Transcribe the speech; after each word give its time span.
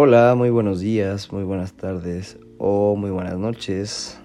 Hola, 0.00 0.36
muy 0.36 0.50
buenos 0.50 0.78
días, 0.78 1.32
muy 1.32 1.42
buenas 1.42 1.72
tardes 1.72 2.38
o 2.56 2.94
muy 2.94 3.10
buenas 3.10 3.36
noches. 3.36 4.16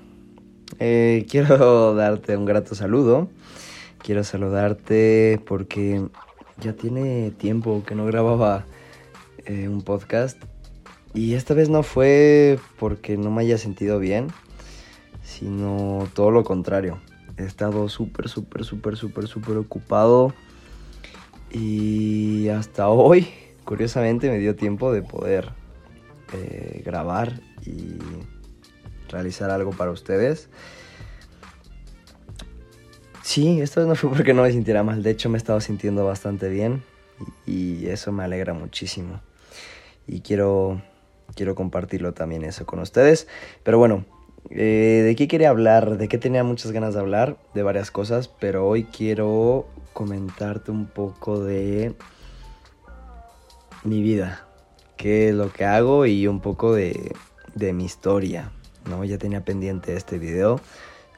Eh, 0.77 1.25
quiero 1.31 1.95
darte 1.95 2.37
un 2.37 2.45
grato 2.45 2.75
saludo. 2.75 3.27
Quiero 3.97 4.23
saludarte 4.23 5.41
porque 5.47 6.05
ya 6.61 6.73
tiene 6.73 7.31
tiempo 7.31 7.81
que 7.87 7.95
no 7.95 8.05
grababa 8.05 8.65
eh, 9.45 9.67
un 9.67 9.81
podcast. 9.81 10.37
Y 11.15 11.33
esta 11.33 11.55
vez 11.55 11.69
no 11.69 11.81
fue 11.81 12.59
porque 12.77 13.17
no 13.17 13.31
me 13.31 13.41
haya 13.41 13.57
sentido 13.57 13.97
bien, 13.97 14.27
sino 15.23 16.07
todo 16.13 16.29
lo 16.29 16.43
contrario. 16.43 16.99
He 17.35 17.45
estado 17.45 17.89
súper, 17.89 18.29
súper, 18.29 18.63
súper, 18.63 18.95
súper, 18.95 19.25
súper 19.25 19.57
ocupado. 19.57 20.35
Y 21.49 22.49
hasta 22.49 22.89
hoy, 22.89 23.27
curiosamente, 23.65 24.29
me 24.29 24.37
dio 24.37 24.55
tiempo 24.55 24.93
de 24.93 25.01
poder 25.01 25.62
eh, 26.33 26.81
grabar 26.85 27.41
y 27.65 27.97
realizar 29.09 29.49
algo 29.49 29.71
para 29.71 29.91
ustedes. 29.91 30.49
Sí, 33.21 33.61
esto 33.61 33.85
no 33.85 33.95
fue 33.95 34.09
porque 34.09 34.33
no 34.33 34.43
me 34.43 34.51
sintiera 34.51 34.83
mal, 34.83 35.01
de 35.01 35.11
hecho 35.11 35.29
me 35.29 35.37
he 35.37 35.39
estado 35.39 35.61
sintiendo 35.61 36.05
bastante 36.05 36.49
bien 36.49 36.83
y, 37.45 37.87
eso 37.87 38.11
me 38.11 38.23
alegra 38.23 38.53
muchísimo. 38.53 39.21
Y 40.07 40.21
quiero, 40.21 40.81
quiero 41.35 41.55
compartirlo 41.55 42.13
también 42.13 42.43
eso 42.43 42.65
con 42.65 42.79
ustedes. 42.79 43.27
Pero 43.63 43.77
bueno, 43.77 44.05
eh, 44.49 45.03
¿de 45.05 45.15
qué 45.15 45.27
quería 45.27 45.49
hablar? 45.49 45.97
¿De 45.97 46.07
qué 46.07 46.17
tenía 46.17 46.43
muchas 46.43 46.71
ganas 46.71 46.95
de 46.95 46.99
hablar? 46.99 47.37
De 47.53 47.63
varias 47.63 47.91
cosas, 47.91 48.27
pero 48.27 48.67
hoy 48.67 48.85
quiero 48.85 49.67
comentarte 49.93 50.71
un 50.71 50.87
poco 50.87 51.43
de 51.43 51.95
mi 53.83 54.01
vida, 54.01 54.47
qué 55.03 55.27
es 55.27 55.35
lo 55.35 55.51
que 55.51 55.65
hago 55.65 56.05
y 56.05 56.27
un 56.27 56.39
poco 56.39 56.73
de, 56.73 57.11
de 57.55 57.73
mi 57.73 57.83
historia. 57.83 58.51
¿no? 58.89 59.03
Ya 59.03 59.17
tenía 59.17 59.43
pendiente 59.43 59.97
este 59.97 60.17
video 60.17 60.61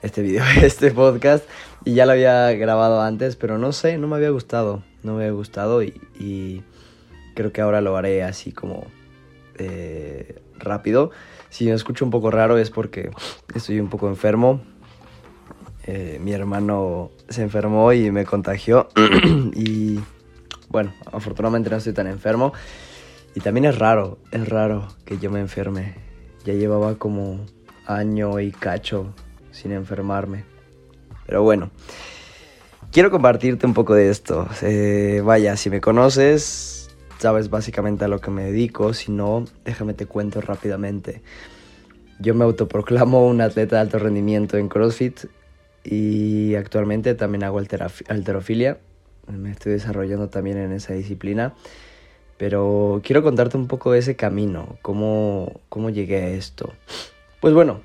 este 0.02 0.24
video, 0.24 0.44
este 0.62 0.90
podcast, 0.90 1.46
y 1.84 1.94
ya 1.94 2.08
lo 2.08 2.14
había 2.14 2.52
grabado 2.54 3.02
antes, 3.02 3.36
pero 3.36 3.60
no 3.60 3.72
sé, 3.72 4.00
no 4.00 4.08
me 4.08 4.16
había 4.16 4.30
gustado, 4.30 4.84
no 5.04 5.14
me 5.14 5.24
había 5.24 5.34
gustado 5.34 5.84
y, 5.84 6.64
creo 7.36 7.52
que 7.52 7.62
ahora 7.62 7.82
lo 7.82 7.96
haré 7.96 8.24
así 8.24 8.52
como 8.54 8.88
eh, 9.58 10.42
rápido. 10.58 11.12
Si 11.50 11.66
me 11.66 11.74
escucho 11.74 12.06
un 12.06 12.12
poco 12.12 12.32
raro 12.32 12.58
es 12.58 12.72
porque 12.72 13.12
estoy 13.54 13.80
un 13.80 13.90
poco 13.90 14.08
enfermo. 14.08 14.62
Eh, 15.86 16.18
mi 16.22 16.32
hermano 16.32 17.12
se 17.30 17.44
enfermó 17.44 17.94
y 17.94 18.10
me 18.10 18.26
contagió 18.26 18.88
y 19.54 20.00
bueno, 20.70 20.94
afortunadamente 21.12 21.70
no 21.70 21.76
estoy 21.76 21.94
tan 21.94 22.08
enfermo. 22.08 22.54
Y 23.36 23.42
también 23.42 23.66
es 23.66 23.78
raro, 23.78 24.18
es 24.32 24.48
raro 24.48 24.88
que 25.04 25.18
yo 25.18 25.30
me 25.30 25.42
enferme. 25.42 25.94
Ya 26.46 26.54
llevaba 26.54 26.96
como 26.96 27.46
año 27.86 28.40
y 28.40 28.52
cacho 28.52 29.14
sin 29.52 29.74
enfermarme. 29.74 30.46
Pero 31.26 31.44
bueno, 31.44 31.70
quiero 32.92 33.12
compartirte 33.12 33.66
un 33.66 33.74
poco 33.74 33.94
de 33.94 34.10
esto. 34.10 34.48
Eh, 34.62 35.22
vaya, 35.24 35.58
si 35.58 35.70
me 35.70 35.82
conoces, 35.82 36.96
sabes 37.18 37.50
básicamente 37.50 38.06
a 38.06 38.08
lo 38.08 38.22
que 38.22 38.32
me 38.32 38.46
dedico. 38.46 38.94
Si 38.94 39.12
no, 39.12 39.44
déjame 39.66 39.94
te 39.94 40.06
cuento 40.06 40.40
rápidamente. 40.40 41.22
Yo 42.20 42.36
me 42.36 42.46
autoproclamo 42.46 43.28
un 43.28 43.42
atleta 43.42 43.76
de 43.76 43.82
alto 43.82 44.00
rendimiento 44.00 44.58
en 44.58 44.70
CrossFit 44.70 45.26
y 45.84 46.56
actualmente 46.56 47.16
también 47.16 47.44
hago 47.44 47.60
alterofilia. 47.60 48.78
Me 49.28 49.52
estoy 49.52 49.74
desarrollando 49.74 50.30
también 50.30 50.58
en 50.58 50.72
esa 50.72 50.94
disciplina. 50.94 51.54
Pero 52.38 53.02
quiero 53.04 53.24
contarte 53.24 53.58
un 53.58 53.68
poco 53.68 53.92
de 53.92 54.00
ese 54.00 54.16
camino, 54.16 54.78
cómo, 54.82 55.62
cómo 55.70 55.90
llegué 55.90 56.18
a 56.18 56.28
esto. 56.30 56.74
Pues 57.40 57.54
bueno, 57.54 57.82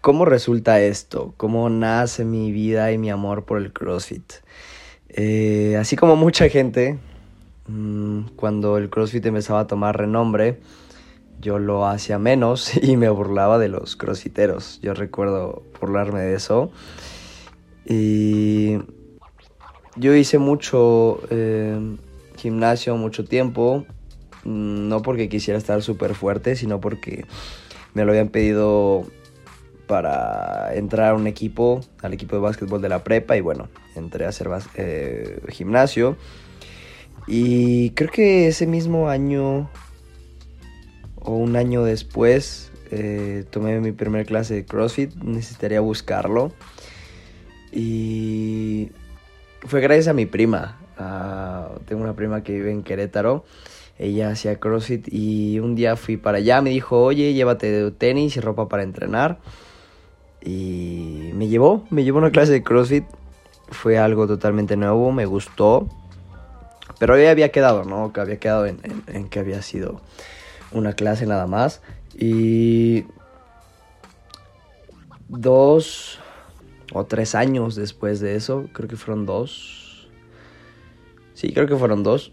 ¿Cómo 0.00 0.24
resulta 0.24 0.80
esto? 0.80 1.34
¿Cómo 1.36 1.68
nace 1.70 2.24
mi 2.24 2.52
vida 2.52 2.92
y 2.92 2.98
mi 2.98 3.10
amor 3.10 3.44
por 3.44 3.58
el 3.58 3.72
CrossFit? 3.72 4.32
Eh, 5.08 5.76
así 5.78 5.96
como 5.96 6.14
mucha 6.14 6.48
gente, 6.48 6.98
mm, 7.66 8.20
cuando 8.36 8.78
el 8.78 8.90
CrossFit 8.90 9.26
empezaba 9.26 9.60
a 9.60 9.66
tomar 9.66 9.98
renombre, 9.98 10.60
yo 11.40 11.58
lo 11.58 11.84
hacía 11.86 12.18
menos 12.18 12.76
y 12.82 12.96
me 12.96 13.08
burlaba 13.08 13.58
de 13.58 13.68
los 13.68 13.96
crossfiteros. 13.96 14.80
Yo 14.82 14.94
recuerdo 14.94 15.62
burlarme 15.80 16.20
de 16.20 16.36
eso. 16.36 16.70
Y 17.84 18.78
yo 19.96 20.14
hice 20.14 20.38
mucho 20.38 21.20
eh, 21.30 21.76
gimnasio, 22.38 22.96
mucho 22.96 23.24
tiempo, 23.24 23.84
mm, 24.44 24.88
no 24.88 25.02
porque 25.02 25.28
quisiera 25.28 25.58
estar 25.58 25.82
súper 25.82 26.14
fuerte, 26.14 26.56
sino 26.56 26.80
porque 26.80 27.24
me 27.94 28.04
lo 28.04 28.12
habían 28.12 28.28
pedido 28.28 29.04
para 29.86 30.74
entrar 30.74 31.10
a 31.10 31.14
un 31.14 31.26
equipo, 31.26 31.80
al 32.02 32.12
equipo 32.12 32.36
de 32.36 32.42
básquetbol 32.42 32.80
de 32.80 32.88
la 32.88 33.02
prepa 33.04 33.36
y 33.36 33.40
bueno, 33.40 33.68
entré 33.96 34.26
a 34.26 34.28
hacer 34.28 34.48
eh, 34.76 35.40
gimnasio. 35.48 36.16
Y 37.26 37.90
creo 37.90 38.10
que 38.10 38.48
ese 38.48 38.66
mismo 38.66 39.08
año 39.08 39.68
o 41.16 41.32
un 41.32 41.56
año 41.56 41.84
después 41.84 42.70
eh, 42.90 43.44
tomé 43.50 43.80
mi 43.80 43.92
primer 43.92 44.24
clase 44.26 44.54
de 44.54 44.64
CrossFit, 44.64 45.14
necesitaría 45.16 45.80
buscarlo. 45.80 46.52
Y 47.72 48.90
fue 49.66 49.80
gracias 49.80 50.08
a 50.08 50.12
mi 50.12 50.26
prima. 50.26 50.77
Tengo 51.86 52.02
una 52.02 52.14
prima 52.14 52.42
que 52.42 52.52
vive 52.52 52.70
en 52.70 52.82
Querétaro. 52.82 53.44
Ella 53.98 54.30
hacía 54.30 54.60
CrossFit 54.60 55.08
y 55.10 55.58
un 55.58 55.74
día 55.74 55.96
fui 55.96 56.16
para 56.16 56.38
allá, 56.38 56.62
me 56.62 56.70
dijo, 56.70 57.02
oye, 57.02 57.34
llévate 57.34 57.90
tenis 57.92 58.36
y 58.36 58.40
ropa 58.40 58.68
para 58.68 58.84
entrenar. 58.84 59.38
Y 60.40 61.30
me 61.34 61.48
llevó, 61.48 61.84
me 61.90 62.04
llevó 62.04 62.18
una 62.18 62.30
clase 62.30 62.52
de 62.52 62.62
CrossFit. 62.62 63.04
Fue 63.70 63.98
algo 63.98 64.26
totalmente 64.26 64.76
nuevo, 64.76 65.10
me 65.10 65.26
gustó. 65.26 65.88
Pero 66.98 67.18
ya 67.18 67.30
había 67.30 67.50
quedado, 67.50 67.84
¿no? 67.84 68.12
Que 68.12 68.20
había 68.20 68.38
quedado 68.38 68.66
en, 68.66 69.28
que 69.28 69.38
había 69.38 69.62
sido 69.62 70.00
una 70.72 70.92
clase 70.92 71.26
nada 71.26 71.46
más. 71.46 71.82
Y 72.14 73.04
dos 75.28 76.18
o 76.92 77.04
tres 77.04 77.34
años 77.34 77.74
después 77.74 78.20
de 78.20 78.36
eso, 78.36 78.66
creo 78.72 78.88
que 78.88 78.96
fueron 78.96 79.26
dos. 79.26 79.77
Sí, 81.38 81.52
creo 81.52 81.68
que 81.68 81.76
fueron 81.76 82.02
dos. 82.02 82.32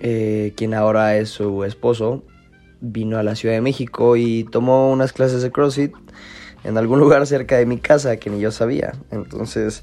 Eh, 0.00 0.54
quien 0.56 0.72
ahora 0.72 1.18
es 1.18 1.28
su 1.28 1.64
esposo, 1.64 2.24
vino 2.80 3.18
a 3.18 3.22
la 3.22 3.34
Ciudad 3.34 3.54
de 3.54 3.60
México 3.60 4.16
y 4.16 4.44
tomó 4.44 4.90
unas 4.90 5.12
clases 5.12 5.42
de 5.42 5.50
CrossFit 5.52 5.92
en 6.64 6.78
algún 6.78 6.98
lugar 7.00 7.26
cerca 7.26 7.58
de 7.58 7.66
mi 7.66 7.76
casa 7.76 8.16
que 8.16 8.30
ni 8.30 8.40
yo 8.40 8.50
sabía. 8.50 8.94
Entonces 9.10 9.82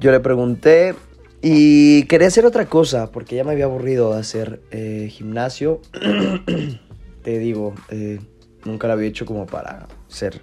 yo 0.00 0.10
le 0.12 0.20
pregunté 0.20 0.94
y 1.42 2.04
quería 2.04 2.28
hacer 2.28 2.46
otra 2.46 2.64
cosa 2.64 3.12
porque 3.12 3.36
ya 3.36 3.44
me 3.44 3.52
había 3.52 3.66
aburrido 3.66 4.14
de 4.14 4.20
hacer 4.20 4.62
eh, 4.70 5.10
gimnasio. 5.12 5.82
Te 7.22 7.38
digo, 7.38 7.74
eh, 7.90 8.18
nunca 8.64 8.86
lo 8.86 8.94
había 8.94 9.08
hecho 9.08 9.26
como 9.26 9.44
para 9.44 9.88
ser 10.06 10.40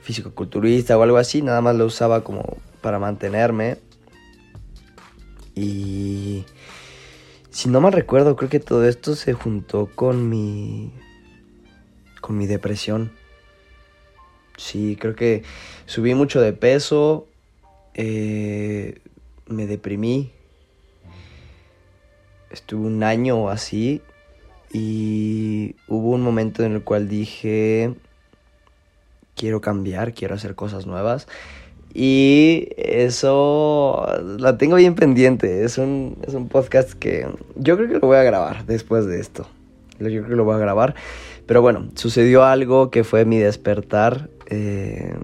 físico-culturista 0.00 0.96
o 0.96 1.02
algo 1.02 1.18
así, 1.18 1.42
nada 1.42 1.60
más 1.60 1.76
lo 1.76 1.84
usaba 1.84 2.24
como 2.24 2.56
para 2.80 2.98
mantenerme. 2.98 3.91
Y 5.54 6.44
si 7.50 7.68
no 7.68 7.80
mal 7.80 7.92
recuerdo, 7.92 8.36
creo 8.36 8.48
que 8.48 8.60
todo 8.60 8.86
esto 8.86 9.14
se 9.14 9.32
juntó 9.34 9.90
con 9.94 10.28
mi 10.28 10.92
con 12.20 12.38
mi 12.38 12.46
depresión. 12.46 13.12
Sí, 14.56 14.96
creo 14.98 15.14
que 15.14 15.42
subí 15.86 16.14
mucho 16.14 16.40
de 16.40 16.52
peso, 16.52 17.26
eh, 17.94 19.00
me 19.46 19.66
deprimí, 19.66 20.30
estuve 22.50 22.86
un 22.86 23.02
año 23.02 23.48
así 23.48 24.02
y 24.72 25.74
hubo 25.88 26.10
un 26.10 26.22
momento 26.22 26.64
en 26.64 26.72
el 26.72 26.84
cual 26.84 27.08
dije, 27.08 27.94
quiero 29.34 29.60
cambiar, 29.60 30.14
quiero 30.14 30.34
hacer 30.34 30.54
cosas 30.54 30.86
nuevas. 30.86 31.26
Y 31.94 32.68
eso 32.76 34.06
la 34.38 34.56
tengo 34.56 34.76
bien 34.76 34.94
pendiente. 34.94 35.64
Es 35.64 35.78
un, 35.78 36.16
es 36.26 36.34
un 36.34 36.48
podcast 36.48 36.92
que 36.92 37.26
yo 37.56 37.76
creo 37.76 37.88
que 37.88 37.94
lo 37.94 38.06
voy 38.06 38.16
a 38.16 38.22
grabar 38.22 38.64
después 38.66 39.06
de 39.06 39.20
esto. 39.20 39.46
Yo 39.98 40.06
creo 40.06 40.28
que 40.28 40.36
lo 40.36 40.44
voy 40.44 40.54
a 40.54 40.58
grabar. 40.58 40.94
Pero 41.46 41.60
bueno, 41.60 41.88
sucedió 41.94 42.44
algo 42.44 42.90
que 42.90 43.04
fue 43.04 43.24
mi 43.24 43.38
despertar 43.38 44.30
eh, 44.46 45.14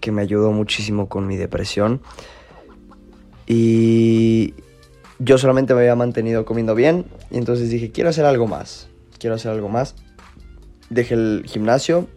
que 0.00 0.12
me 0.12 0.22
ayudó 0.22 0.50
muchísimo 0.50 1.08
con 1.08 1.26
mi 1.26 1.36
depresión. 1.36 2.00
Y 3.46 4.54
yo 5.18 5.38
solamente 5.38 5.74
me 5.74 5.80
había 5.80 5.96
mantenido 5.96 6.44
comiendo 6.44 6.74
bien 6.74 7.04
y 7.30 7.38
entonces 7.38 7.70
dije, 7.70 7.90
quiero 7.90 8.10
hacer 8.10 8.24
algo 8.24 8.46
más, 8.46 8.88
quiero 9.18 9.36
hacer 9.36 9.52
algo 9.52 9.68
más. 9.68 9.94
Dejé 10.88 11.14
el 11.14 11.44
gimnasio 11.46 12.08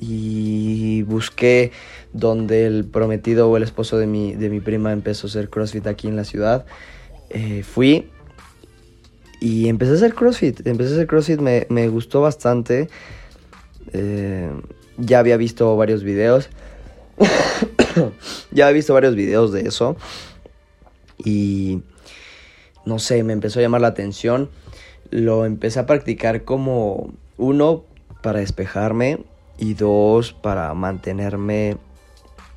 y 0.00 1.02
busqué 1.02 1.72
donde 2.12 2.66
el 2.66 2.86
prometido 2.86 3.50
o 3.50 3.56
el 3.56 3.62
esposo 3.62 3.98
de 3.98 4.06
mi, 4.06 4.34
de 4.34 4.48
mi 4.48 4.60
prima 4.60 4.92
empezó 4.92 5.26
a 5.26 5.30
hacer 5.30 5.50
CrossFit 5.50 5.86
aquí 5.86 6.08
en 6.08 6.16
la 6.16 6.24
ciudad. 6.24 6.64
Eh, 7.28 7.62
fui 7.62 8.10
y 9.40 9.68
empecé 9.68 9.92
a 9.92 9.94
hacer 9.94 10.14
CrossFit. 10.14 10.66
Empecé 10.66 10.90
a 10.90 10.94
hacer 10.94 11.06
CrossFit, 11.06 11.40
me, 11.40 11.66
me 11.68 11.88
gustó 11.88 12.22
bastante. 12.22 12.88
Eh, 13.92 14.50
ya 14.96 15.18
había 15.18 15.36
visto 15.36 15.76
varios 15.76 16.02
videos. 16.02 16.48
ya 18.50 18.66
había 18.66 18.74
visto 18.74 18.94
varios 18.94 19.14
videos 19.14 19.52
de 19.52 19.62
eso. 19.62 19.96
Y 21.24 21.82
no 22.86 22.98
sé, 22.98 23.22
me 23.22 23.34
empezó 23.34 23.58
a 23.58 23.62
llamar 23.62 23.82
la 23.82 23.88
atención. 23.88 24.48
Lo 25.10 25.44
empecé 25.44 25.80
a 25.80 25.86
practicar 25.86 26.44
como 26.44 27.12
uno 27.36 27.84
para 28.22 28.40
despejarme 28.40 29.24
y 29.60 29.74
dos 29.74 30.32
para 30.32 30.72
mantenerme 30.74 31.76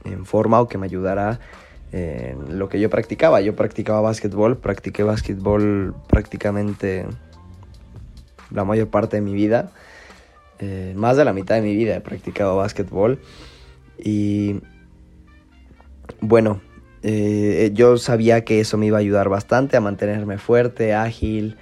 en 0.06 0.26
forma 0.26 0.60
o 0.62 0.68
que 0.68 0.78
me 0.78 0.86
ayudara 0.86 1.40
en 1.92 2.58
lo 2.58 2.70
que 2.70 2.80
yo 2.80 2.90
practicaba. 2.90 3.42
Yo 3.42 3.56
practicaba 3.56 4.02
básquetbol, 4.02 4.58
practiqué 4.58 5.04
básquetbol 5.04 5.94
prácticamente 6.08 7.06
la 8.50 8.64
mayor 8.64 8.88
parte 8.88 9.18
de 9.18 9.22
mi 9.22 9.34
vida. 9.34 9.72
Eh, 10.60 10.94
más 10.96 11.18
de 11.18 11.26
la 11.26 11.34
mitad 11.34 11.56
de 11.56 11.62
mi 11.62 11.76
vida 11.76 11.96
he 11.96 12.02
practicado 12.02 12.56
básquetbol. 12.56 13.20
Y 13.98 14.62
bueno, 16.22 16.62
eh, 17.04 17.72
yo 17.74 17.98
sabía 17.98 18.46
que 18.46 18.62
eso 18.62 18.78
me 18.78 18.88
iba 18.88 18.98
a 18.98 19.02
ayudar 19.02 19.30
bastante 19.30 19.78
a 19.78 19.82
mantenerme 19.82 20.38
fuerte, 20.38 20.94
ágil. 20.94 21.58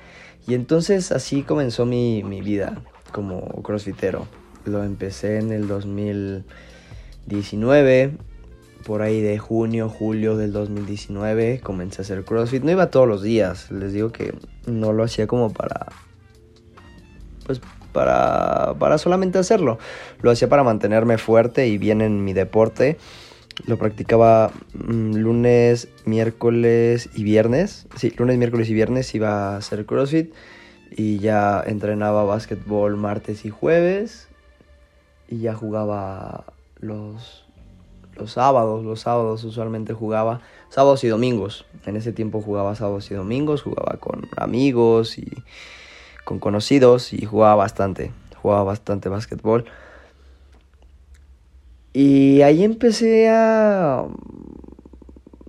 Y 0.48 0.54
entonces 0.54 1.12
así 1.12 1.44
comenzó 1.44 1.86
mi, 1.86 2.24
mi 2.24 2.42
vida 2.42 2.82
como 3.12 3.42
crossfitero. 3.64 4.28
Lo 4.66 4.84
empecé 4.84 5.40
en 5.40 5.52
el 5.52 5.68
2019 5.68 8.18
por 8.82 9.02
ahí 9.02 9.22
de 9.22 9.38
junio, 9.38 9.90
julio 9.90 10.38
del 10.38 10.54
2019 10.54 11.62
comencé 11.62 12.02
a 12.02 12.04
hacer 12.04 12.24
CrossFit. 12.24 12.64
No 12.64 12.72
iba 12.72 12.90
todos 12.90 13.08
los 13.08 13.22
días, 13.22 13.72
les 13.72 13.94
digo 13.94 14.12
que 14.12 14.34
no 14.66 14.94
lo 14.94 15.04
hacía 15.04 15.28
como 15.28 15.54
para 15.54 15.88
pues 17.46 17.62
para 17.92 18.76
para 18.80 18.98
solamente 18.98 19.38
hacerlo. 19.38 19.78
Lo 20.22 20.32
hacía 20.32 20.50
para 20.50 20.64
mantenerme 20.64 21.18
fuerte 21.18 21.68
y 21.68 21.78
bien 21.78 22.02
en 22.02 22.24
mi 22.24 22.34
deporte. 22.34 22.98
Lo 23.68 23.78
practicaba 23.78 24.52
mm, 24.74 25.16
lunes, 25.16 25.90
miércoles 26.06 27.10
y 27.14 27.24
viernes. 27.24 27.88
Sí, 27.96 28.14
lunes, 28.18 28.38
miércoles 28.38 28.70
y 28.70 28.74
viernes 28.74 29.14
iba 29.14 29.54
a 29.54 29.58
hacer 29.58 29.86
CrossFit 29.86 30.34
y 30.90 31.20
ya 31.20 31.62
entrenaba 31.66 32.24
básquetbol 32.24 32.98
martes 32.98 33.46
y 33.46 33.50
jueves 33.50 34.31
y 35.32 35.40
ya 35.40 35.56
jugaba 35.56 36.44
los 36.80 37.46
los 38.16 38.34
sábados, 38.34 38.84
los 38.84 39.02
sábados 39.02 39.44
usualmente 39.44 39.94
jugaba 39.94 40.42
sábados 40.70 41.04
y 41.04 41.08
domingos. 41.08 41.66
En 41.86 41.96
ese 41.96 42.12
tiempo 42.12 42.42
jugaba 42.42 42.76
sábados 42.76 43.10
y 43.10 43.16
domingos, 43.16 43.62
jugaba 43.64 43.98
con 44.00 44.28
amigos 44.38 45.18
y 45.18 45.32
con 46.24 46.40
conocidos 46.40 47.14
y 47.14 47.26
jugaba 47.26 47.56
bastante, 47.56 48.12
jugaba 48.42 48.64
bastante 48.64 49.10
básquetbol. 49.10 49.66
Y 51.94 52.42
ahí 52.42 52.64
empecé 52.64 53.30
a... 53.30 54.06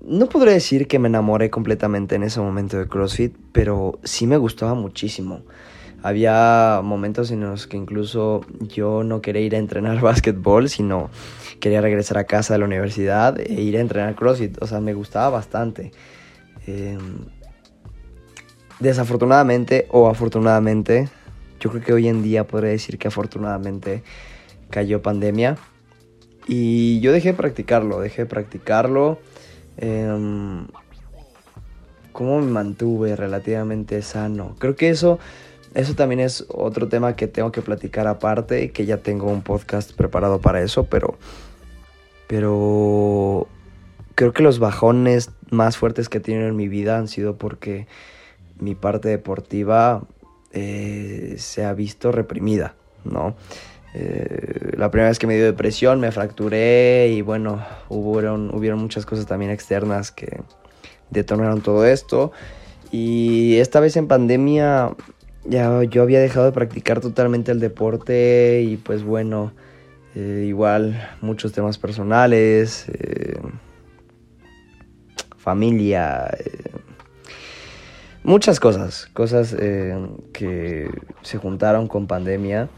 No 0.04 0.26
podré 0.28 0.52
decir 0.52 0.88
que 0.88 0.98
me 0.98 1.08
enamoré 1.08 1.50
completamente 1.50 2.16
en 2.16 2.24
ese 2.24 2.40
momento 2.40 2.78
de 2.78 2.88
CrossFit, 2.88 3.34
pero 3.52 3.98
sí 4.02 4.26
me 4.26 4.36
gustaba 4.36 4.74
muchísimo. 4.74 5.42
Había 6.02 6.80
momentos 6.82 7.30
en 7.30 7.42
los 7.42 7.68
que 7.68 7.76
incluso 7.76 8.40
yo 8.60 9.04
no 9.04 9.22
quería 9.22 9.42
ir 9.42 9.54
a 9.54 9.58
entrenar 9.58 10.00
básquetbol, 10.00 10.68
sino 10.68 11.10
quería 11.60 11.80
regresar 11.80 12.18
a 12.18 12.24
casa 12.24 12.54
de 12.54 12.58
la 12.58 12.66
universidad 12.66 13.38
e 13.38 13.62
ir 13.62 13.76
a 13.76 13.80
entrenar 13.80 14.16
CrossFit. 14.16 14.60
O 14.60 14.66
sea, 14.66 14.80
me 14.80 14.94
gustaba 14.94 15.30
bastante. 15.30 15.92
Em, 16.66 17.26
desafortunadamente 18.80 19.86
o 19.90 20.08
afortunadamente, 20.08 21.08
yo 21.60 21.70
creo 21.70 21.82
que 21.82 21.92
hoy 21.92 22.08
en 22.08 22.22
día 22.22 22.46
podría 22.48 22.70
decir 22.72 22.98
que 22.98 23.08
afortunadamente 23.08 24.02
cayó 24.70 25.02
pandemia. 25.02 25.56
Y 26.48 26.98
yo 26.98 27.12
dejé 27.12 27.28
de 27.28 27.34
practicarlo, 27.34 28.00
dejé 28.00 28.22
de 28.22 28.26
practicarlo. 28.26 29.20
Eh, 29.76 30.66
¿Cómo 32.12 32.40
me 32.40 32.50
mantuve 32.50 33.14
relativamente 33.16 34.02
sano? 34.02 34.56
Creo 34.58 34.74
que 34.74 34.90
eso 34.90 35.18
eso 35.74 35.94
también 35.94 36.20
es 36.20 36.44
otro 36.48 36.88
tema 36.88 37.16
que 37.16 37.26
tengo 37.26 37.52
que 37.52 37.62
platicar 37.62 38.06
aparte, 38.06 38.70
que 38.70 38.84
ya 38.84 38.98
tengo 38.98 39.26
un 39.26 39.42
podcast 39.42 39.92
preparado 39.94 40.40
para 40.40 40.62
eso, 40.62 40.84
pero 40.84 41.16
pero 42.26 43.46
creo 44.14 44.32
que 44.32 44.42
los 44.42 44.58
bajones 44.58 45.30
más 45.50 45.76
fuertes 45.76 46.08
que 46.08 46.18
he 46.18 46.20
tenido 46.20 46.48
en 46.48 46.56
mi 46.56 46.68
vida 46.68 46.96
han 46.96 47.08
sido 47.08 47.36
porque 47.36 47.86
mi 48.58 48.74
parte 48.74 49.08
deportiva 49.08 50.02
eh, 50.52 51.34
se 51.38 51.64
ha 51.64 51.74
visto 51.74 52.12
reprimida, 52.12 52.74
¿no? 53.04 53.34
Eh, 53.94 54.72
la 54.78 54.90
primera 54.90 55.10
vez 55.10 55.18
que 55.18 55.26
me 55.26 55.36
dio 55.36 55.44
depresión 55.44 56.00
me 56.00 56.10
fracturé 56.10 57.08
y 57.08 57.20
bueno, 57.20 57.62
hubieron, 57.90 58.54
hubieron 58.54 58.78
muchas 58.78 59.04
cosas 59.04 59.26
también 59.26 59.50
externas 59.50 60.10
que 60.10 60.40
detonaron 61.10 61.60
todo 61.60 61.84
esto. 61.86 62.32
Y 62.90 63.56
esta 63.56 63.80
vez 63.80 63.96
en 63.96 64.06
pandemia 64.06 64.94
ya 65.44 65.82
yo 65.84 66.02
había 66.02 66.20
dejado 66.20 66.46
de 66.46 66.52
practicar 66.52 67.00
totalmente 67.00 67.52
el 67.52 67.60
deporte 67.60 68.62
y 68.62 68.76
pues 68.76 69.02
bueno, 69.02 69.52
eh, 70.14 70.44
igual 70.46 71.10
muchos 71.20 71.52
temas 71.52 71.78
personales, 71.78 72.86
eh, 72.88 73.40
familia, 75.36 76.30
eh, 76.38 76.70
muchas 78.22 78.60
cosas, 78.60 79.06
cosas 79.14 79.54
que 80.32 80.90
se 81.22 81.38
juntaron 81.38 81.88
con 81.88 82.06
pandemia. 82.06 82.68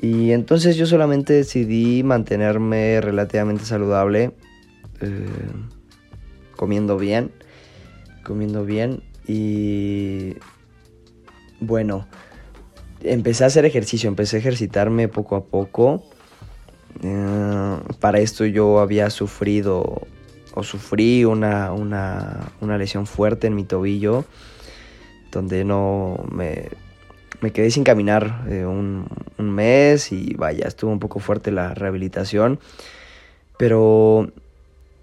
Y 0.00 0.32
entonces 0.32 0.76
yo 0.76 0.86
solamente 0.86 1.34
decidí 1.34 2.02
mantenerme 2.02 3.02
relativamente 3.02 3.66
saludable, 3.66 4.32
comiendo 6.56 6.96
bien, 6.96 7.30
comiendo 8.24 8.64
bien 8.64 9.02
y 9.28 10.36
bueno, 11.60 12.06
empecé 13.02 13.44
a 13.44 13.48
hacer 13.48 13.64
ejercicio, 13.64 14.08
empecé 14.08 14.36
a 14.36 14.40
ejercitarme 14.40 15.08
poco 15.08 15.36
a 15.36 15.44
poco. 15.44 16.02
Eh, 17.02 17.76
para 18.00 18.18
esto 18.18 18.44
yo 18.44 18.80
había 18.80 19.10
sufrido 19.10 20.06
o 20.54 20.62
sufrí 20.64 21.24
una, 21.24 21.70
lesión 22.60 23.06
fuerte 23.06 23.46
en 23.46 23.54
mi 23.54 23.64
tobillo, 23.64 24.24
donde 25.30 25.64
no 25.64 26.24
me, 26.32 26.68
quedé 27.52 27.70
sin 27.70 27.84
caminar 27.84 28.44
eh, 28.48 28.64
un, 28.64 29.06
mes 29.38 30.12
y 30.12 30.34
vaya, 30.34 30.66
estuvo 30.66 30.90
un 30.90 30.98
poco 30.98 31.20
fuerte 31.20 31.50
la 31.52 31.74
rehabilitación. 31.74 32.58
Pero 33.58 34.32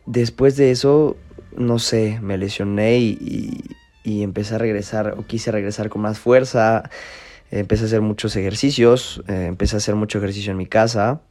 después 0.05 0.57
de 0.57 0.71
eso, 0.71 1.15
no 1.55 1.79
sé, 1.79 2.19
me 2.21 2.37
lesioné 2.37 2.99
y 2.99 3.75
empecé 4.23 4.55
a 4.55 4.57
regresar 4.57 5.15
o 5.17 5.25
quise 5.25 5.51
regresar 5.51 5.89
con 5.89 6.01
más 6.01 6.19
fuerza. 6.19 6.89
Empecé 7.51 7.83
a 7.83 7.87
hacer 7.87 8.01
muchos 8.01 8.35
ejercicios, 8.35 9.23
eh, 9.27 9.45
empecé 9.47 9.75
a 9.75 9.77
hacer 9.77 9.95
mucho 9.95 10.17
ejercicio 10.17 10.51
en 10.51 10.57
mi 10.57 10.65
casa. 10.65 11.21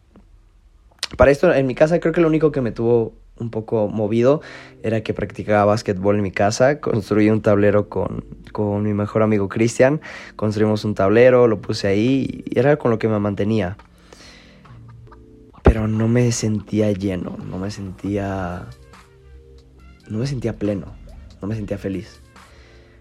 Para 1.16 1.30
esto, 1.30 1.52
en 1.52 1.66
mi 1.66 1.74
casa 1.74 2.00
creo 2.00 2.12
que 2.12 2.20
lo 2.20 2.28
único 2.28 2.52
que 2.52 2.60
me 2.60 2.72
tuvo 2.72 3.14
un 3.38 3.50
poco 3.50 3.88
movido 3.88 4.40
era 4.82 5.02
que 5.02 5.12
practicaba 5.14 5.64
básquetbol 5.64 6.16
en 6.16 6.22
mi 6.22 6.32
casa. 6.32 6.80
Construí 6.80 7.30
un 7.30 7.42
tablero 7.42 7.88
con, 7.88 8.24
con 8.52 8.82
mi 8.82 8.94
mejor 8.94 9.22
amigo 9.22 9.48
Cristian. 9.48 10.00
Construimos 10.36 10.84
un 10.84 10.94
tablero, 10.94 11.46
lo 11.46 11.60
puse 11.60 11.86
ahí 11.86 12.44
y 12.46 12.58
era 12.58 12.76
con 12.76 12.90
lo 12.90 12.98
que 12.98 13.08
me 13.08 13.18
mantenía. 13.18 13.76
Pero 15.62 15.88
no 15.88 16.08
me 16.08 16.32
sentía 16.32 16.92
lleno, 16.92 17.36
no 17.50 17.58
me 17.58 17.70
sentía... 17.70 18.66
No 20.08 20.18
me 20.18 20.26
sentía 20.28 20.52
pleno, 20.52 20.94
no 21.42 21.48
me 21.48 21.56
sentía 21.56 21.78
feliz. 21.78 22.22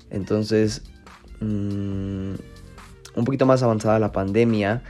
Entonces, 0.09 0.83
mm, 1.39 2.33
un 3.15 3.25
poquito 3.25 3.45
más 3.45 3.63
avanzada 3.63 3.99
la 3.99 4.11
pandemia, 4.11 4.83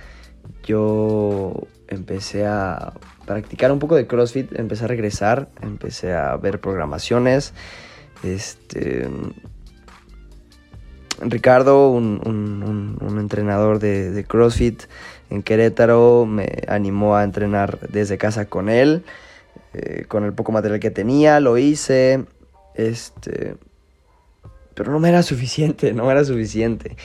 yo 0.64 1.68
empecé 1.88 2.46
a 2.46 2.94
practicar 3.26 3.72
un 3.72 3.80
poco 3.80 3.96
de 3.96 4.08
CrossFit, 4.08 4.58
empecé 4.58 4.86
a 4.86 4.88
regresar, 4.88 5.50
empecé 5.62 6.14
a 6.14 6.36
ver 6.38 6.60
programaciones. 6.60 7.54
Este. 8.24 9.08
Ricardo, 11.22 11.92
un, 11.92 13.18
entrenador 13.18 13.80
de, 13.80 14.26
CrossFit 14.28 14.84
en 15.30 15.44
Querétaro, 15.44 16.26
me 16.26 16.64
animó 16.68 17.16
a 17.16 17.24
entrenar 17.24 17.80
desde 17.90 18.18
casa 18.18 18.46
con 18.46 18.70
él. 18.70 19.04
Eh, 19.74 20.06
con 20.08 20.24
el 20.24 20.34
poco 20.34 20.52
material 20.52 20.80
que 20.80 20.92
tenía, 20.92 21.40
lo 21.40 21.58
hice. 21.58 22.26
Este 22.76 23.56
pero 24.76 24.92
no 24.92 25.00
me 25.00 25.10
era 25.10 25.24
suficiente, 25.24 25.94
no 25.94 26.06
me 26.06 26.12
era 26.12 26.24
suficiente. 26.24 26.96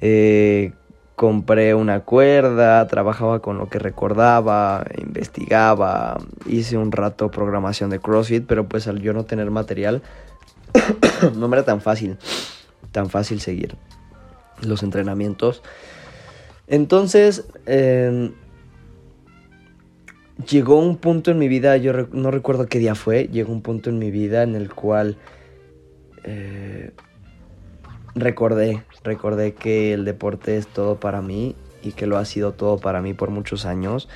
Eh, 0.00 0.72
compré 1.14 1.74
una 1.74 2.00
cuerda, 2.00 2.86
trabajaba 2.86 3.40
con 3.40 3.58
lo 3.58 3.68
que 3.68 3.78
recordaba, 3.78 4.84
investigaba, 4.96 6.18
hice 6.46 6.78
un 6.78 6.92
rato 6.92 7.30
programación 7.30 7.90
de 7.90 7.98
CrossFit, 7.98 8.46
pero 8.46 8.68
pues 8.68 8.88
al 8.88 9.00
yo 9.00 9.12
no 9.12 9.24
tener 9.24 9.50
material, 9.50 10.02
no 11.36 11.48
me 11.48 11.56
era 11.56 11.64
tan 11.64 11.80
fácil, 11.80 12.16
tan 12.92 13.10
fácil 13.10 13.40
seguir. 13.40 13.76
los 14.62 14.82
entrenamientos. 14.82 15.62
Entonces, 16.66 17.46
em, 17.66 18.32
llegó 20.48 20.78
un 20.78 20.96
punto 20.96 21.30
en 21.30 21.38
mi 21.38 21.48
vida, 21.48 21.76
yo 21.76 21.92
no 22.12 22.30
recuerdo 22.30 22.66
qué 22.66 22.78
día 22.78 22.94
fue, 22.94 23.28
llegó 23.28 23.52
un 23.52 23.62
punto 23.62 23.90
en 23.90 23.98
mi 23.98 24.10
vida 24.10 24.42
en 24.42 24.54
el 24.54 24.72
cual 24.72 25.16
eh, 26.24 26.92
recordé, 28.14 28.82
recordé 29.02 29.54
que 29.54 29.92
el 29.92 30.04
deporte 30.04 30.56
es 30.56 30.66
todo 30.66 30.98
para 31.00 31.22
mí 31.22 31.54
y 31.82 31.92
que 31.92 32.06
lo 32.06 32.18
ha 32.18 32.24
sido 32.24 32.52
todo 32.52 32.78
para 32.78 33.02
mí 33.02 33.14
por 33.14 33.30
muchos 33.30 33.66
años. 33.66 34.08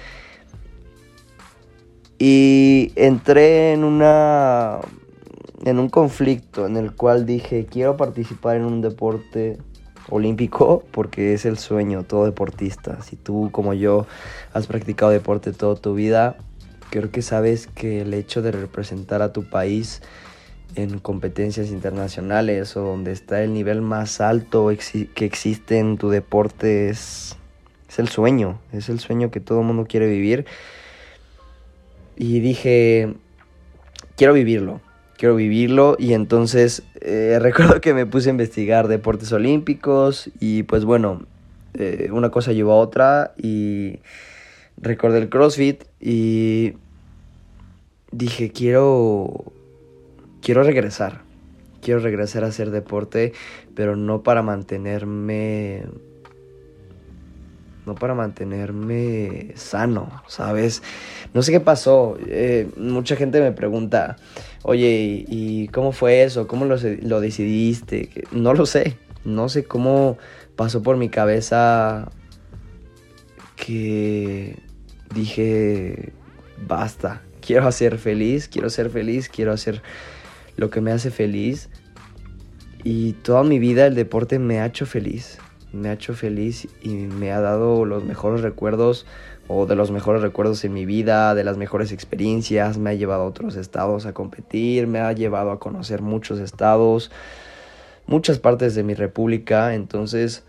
Y 2.19 2.93
entré 2.97 3.73
en 3.73 3.85
una 3.85 4.81
en 5.65 5.79
un 5.79 5.89
conflicto 5.89 6.67
en 6.67 6.77
el 6.77 6.93
cual 6.93 7.25
dije, 7.25 7.67
quiero 7.67 7.97
participar 7.97 8.57
en 8.57 8.65
un 8.65 8.81
deporte 8.81 9.59
olímpico 10.09 10.83
porque 10.91 11.35
es 11.35 11.45
el 11.45 11.59
sueño 11.59 12.05
todo 12.05 12.25
deportista. 12.25 13.03
Si 13.03 13.17
tú 13.17 13.51
como 13.53 13.75
yo 13.75 14.07
has 14.53 14.67
practicado 14.67 15.11
deporte 15.11 15.53
toda 15.53 15.77
tu 15.77 15.95
vida, 15.95 16.37
creo 16.91 17.11
que 17.11 17.23
sabes 17.23 17.69
que 17.69 18.03
el 18.03 18.13
hecho 18.15 18.43
de 18.43 18.53
representar 18.53 19.23
a 19.23 19.33
tu 19.33 19.49
país 19.49 20.03
en 20.75 20.99
competencias 20.99 21.69
internacionales 21.69 22.77
o 22.77 22.83
donde 22.83 23.13
está 23.13 23.43
el 23.43 23.53
nivel 23.53 23.83
más 23.83 24.21
alto 24.21 24.71
que 25.15 25.25
existe 25.25 25.79
en 25.79 25.99
tu 25.99 26.11
deporte 26.11 26.89
es, 26.89 27.37
es 27.89 27.99
el 27.99 28.09
sueño, 28.09 28.61
es 28.73 28.89
el 28.89 29.01
sueño 29.01 29.31
que 29.31 29.41
todo 29.41 29.63
mundo 29.63 29.87
quiere 29.89 30.09
vivir. 30.09 30.47
Y 32.17 32.41
dije, 32.41 33.15
quiero 34.17 34.33
vivirlo, 34.33 34.81
quiero 35.17 35.35
vivirlo 35.35 35.97
y 35.99 36.15
entonces 36.15 36.83
eh, 37.01 37.39
recuerdo 37.43 37.81
que 37.81 37.95
me 37.95 38.07
puse 38.07 38.29
a 38.29 38.33
investigar 38.33 38.89
deportes 38.89 39.33
olímpicos 39.33 40.31
y 40.41 40.63
pues 40.65 40.85
bueno, 40.85 41.27
eh, 41.75 42.09
una 42.13 42.31
cosa 42.31 42.53
llevó 42.53 42.73
a 42.73 42.77
otra 42.77 43.35
y 43.37 44.01
recordé 44.77 45.19
el 45.19 45.29
CrossFit 45.29 45.85
y 46.01 46.75
dije 48.11 48.53
quiero 48.53 49.53
quiero 50.43 50.63
regresar, 50.63 51.23
quiero 51.81 52.01
regresar 52.01 52.45
a 52.45 52.49
hacer 52.49 52.71
deporte, 52.71 53.33
pero 53.75 53.97
no 53.97 54.23
para 54.23 54.43
mantenerme 54.43 55.85
no 57.87 57.95
para 57.97 58.15
mantenerme 58.15 59.53
sano, 59.57 60.23
¿sabes? 60.29 60.83
No 61.35 61.43
sé 61.43 61.51
qué 61.53 61.61
pasó. 61.61 62.17
Eh, 62.27 62.69
mucha 62.77 63.17
gente 63.17 63.41
me 63.41 63.53
pregunta, 63.53 64.17
oye, 64.63 65.25
¿y 65.27 65.69
cómo 65.69 65.93
fue 65.93 66.23
eso? 66.23 66.47
¿Cómo 66.47 66.65
lo, 66.65 67.21
decidiste? 67.21 68.09
No 68.31 68.55
lo 68.55 68.67
sé. 68.67 68.97
No 69.25 69.49
sé 69.49 69.65
cómo 69.65 70.19
pasó 70.57 70.83
por 70.83 70.97
mi 70.97 71.09
cabeza 71.09 72.09
que 73.57 74.57
dije, 75.15 76.13
basta, 76.67 77.23
quiero 77.41 77.67
hacer 77.67 77.99
feliz, 77.99 78.49
quiero 78.49 78.71
ser 78.71 78.91
feliz, 78.91 79.29
quiero 79.29 79.53
hacer 79.53 79.83
lo 80.57 80.71
que 80.71 80.81
me 80.81 80.93
hace 80.93 81.11
feliz. 81.11 81.69
Y 82.85 83.13
toda 83.13 83.43
mi 83.45 83.59
vida 83.59 83.87
el 83.87 83.95
deporte 83.95 84.39
me 84.39 84.61
ha 84.61 84.67
hecho 84.67 84.87
feliz. 84.87 85.39
Me 85.73 85.89
ha 85.89 85.95
hecho 85.95 86.15
feliz 86.15 86.69
y 86.83 86.91
me 86.91 87.33
ha 87.33 87.41
dado 87.41 87.85
los 87.85 88.05
mejores 88.05 88.43
recuerdos 88.43 89.07
o 89.49 89.67
de 89.67 89.75
los 89.75 89.91
mejores 89.91 90.23
recuerdos 90.23 90.65
en 90.65 90.73
mi 90.73 90.87
vida, 90.87 91.35
de 91.35 91.45
las 91.45 91.57
mejores 91.57 91.93
experiencias, 91.93 92.79
me 92.79 92.91
ha 92.91 92.95
llevado 92.95 93.23
a 93.23 93.27
otros 93.27 93.57
estados 93.57 94.07
a 94.07 94.13
competir, 94.13 94.87
me 94.87 95.01
ha 95.01 95.13
llevado 95.13 95.51
a 95.51 95.59
conocer 95.59 96.01
muchos 96.01 96.39
estados, 96.39 97.11
muchas 98.07 98.39
partes 98.39 98.75
de 98.75 98.83
mi 98.83 98.95
república, 98.95 99.75
entonces 99.75 100.45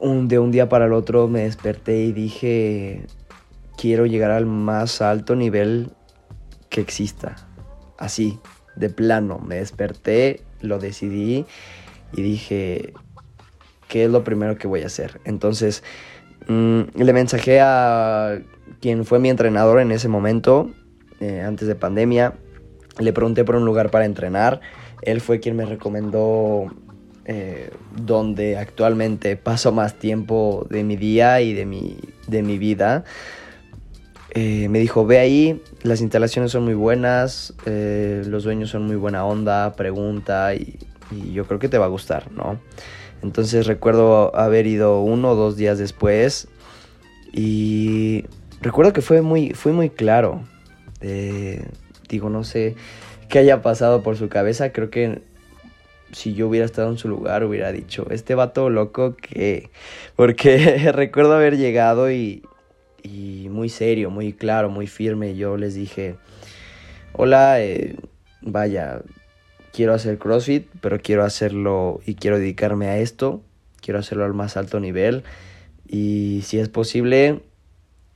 de 0.00 0.38
un 0.38 0.50
día 0.50 0.68
para 0.68 0.86
el 0.86 0.92
otro 0.92 1.28
me 1.28 1.42
desperté 1.42 2.04
y 2.04 2.12
dije, 2.12 3.06
quiero 3.76 4.06
llegar 4.06 4.30
al 4.30 4.46
más 4.46 5.00
alto 5.00 5.36
nivel 5.36 5.90
que 6.68 6.80
exista, 6.80 7.45
así, 7.98 8.38
de 8.76 8.90
plano, 8.90 9.38
me 9.38 9.56
desperté, 9.56 10.42
lo 10.60 10.78
decidí 10.78 11.46
y 12.12 12.22
dije, 12.22 12.92
¿qué 13.88 14.04
es 14.04 14.10
lo 14.10 14.24
primero 14.24 14.56
que 14.56 14.66
voy 14.66 14.82
a 14.82 14.86
hacer? 14.86 15.20
Entonces, 15.24 15.82
mm, 16.48 16.80
le 16.94 17.12
mensajé 17.12 17.60
a 17.60 18.38
quien 18.80 19.04
fue 19.04 19.18
mi 19.18 19.30
entrenador 19.30 19.80
en 19.80 19.92
ese 19.92 20.08
momento, 20.08 20.70
eh, 21.20 21.40
antes 21.40 21.66
de 21.66 21.74
pandemia, 21.74 22.34
le 22.98 23.12
pregunté 23.12 23.44
por 23.44 23.56
un 23.56 23.64
lugar 23.64 23.90
para 23.90 24.04
entrenar, 24.04 24.60
él 25.02 25.20
fue 25.20 25.40
quien 25.40 25.56
me 25.56 25.64
recomendó 25.64 26.70
eh, 27.28 27.70
donde 27.96 28.56
actualmente 28.56 29.36
paso 29.36 29.72
más 29.72 29.98
tiempo 29.98 30.66
de 30.70 30.84
mi 30.84 30.96
día 30.96 31.40
y 31.40 31.54
de 31.54 31.66
mi, 31.66 31.98
de 32.28 32.42
mi 32.42 32.56
vida. 32.56 33.04
Eh, 34.36 34.68
me 34.68 34.78
dijo, 34.78 35.06
ve 35.06 35.18
ahí, 35.18 35.62
las 35.82 36.00
instalaciones 36.00 36.52
son 36.52 36.64
muy 36.64 36.74
buenas, 36.74 37.54
los 37.64 38.44
dueños 38.44 38.70
son 38.70 38.86
muy 38.86 38.96
buena 38.96 39.24
onda, 39.24 39.72
pregunta 39.74 40.54
y 40.54 40.78
y 41.10 41.32
yo 41.32 41.46
creo 41.46 41.58
que 41.58 41.68
te 41.68 41.78
va 41.78 41.86
a 41.86 41.88
gustar, 41.88 42.30
¿no? 42.32 42.58
Entonces 43.22 43.66
recuerdo 43.66 44.34
haber 44.36 44.66
ido 44.66 45.00
uno 45.00 45.30
o 45.30 45.34
dos 45.34 45.56
días 45.56 45.78
después 45.78 46.48
y 47.32 48.24
recuerdo 48.60 48.92
que 48.92 49.02
fue 49.02 49.22
muy, 49.22 49.50
fue 49.50 49.72
muy 49.72 49.90
claro. 49.90 50.42
digo, 52.08 52.30
no 52.30 52.44
sé 52.44 52.76
qué 53.28 53.38
haya 53.40 53.62
pasado 53.62 54.02
por 54.02 54.16
su 54.16 54.28
cabeza, 54.28 54.72
creo 54.72 54.90
que 54.90 55.22
si 56.12 56.34
yo 56.34 56.48
hubiera 56.48 56.64
estado 56.64 56.90
en 56.90 56.98
su 56.98 57.08
lugar 57.08 57.44
hubiera 57.44 57.72
dicho, 57.72 58.06
este 58.10 58.34
vato 58.34 58.70
loco 58.70 59.16
que... 59.16 59.70
Porque 60.14 60.90
recuerdo 60.92 61.34
haber 61.34 61.56
llegado 61.56 62.10
y, 62.10 62.42
y 63.06 63.48
muy 63.48 63.68
serio, 63.68 64.10
muy 64.10 64.32
claro, 64.32 64.70
muy 64.70 64.86
firme, 64.86 65.36
yo 65.36 65.56
les 65.56 65.74
dije, 65.74 66.16
hola, 67.12 67.60
eh, 67.62 67.96
vaya, 68.42 69.02
quiero 69.72 69.94
hacer 69.94 70.18
CrossFit, 70.18 70.66
pero 70.80 71.00
quiero 71.00 71.24
hacerlo 71.24 72.00
y 72.06 72.14
quiero 72.14 72.38
dedicarme 72.38 72.88
a 72.88 72.98
esto, 72.98 73.42
quiero 73.80 74.00
hacerlo 74.00 74.24
al 74.24 74.34
más 74.34 74.56
alto 74.56 74.80
nivel 74.80 75.22
y 75.86 76.42
si 76.44 76.58
es 76.58 76.68
posible 76.68 77.42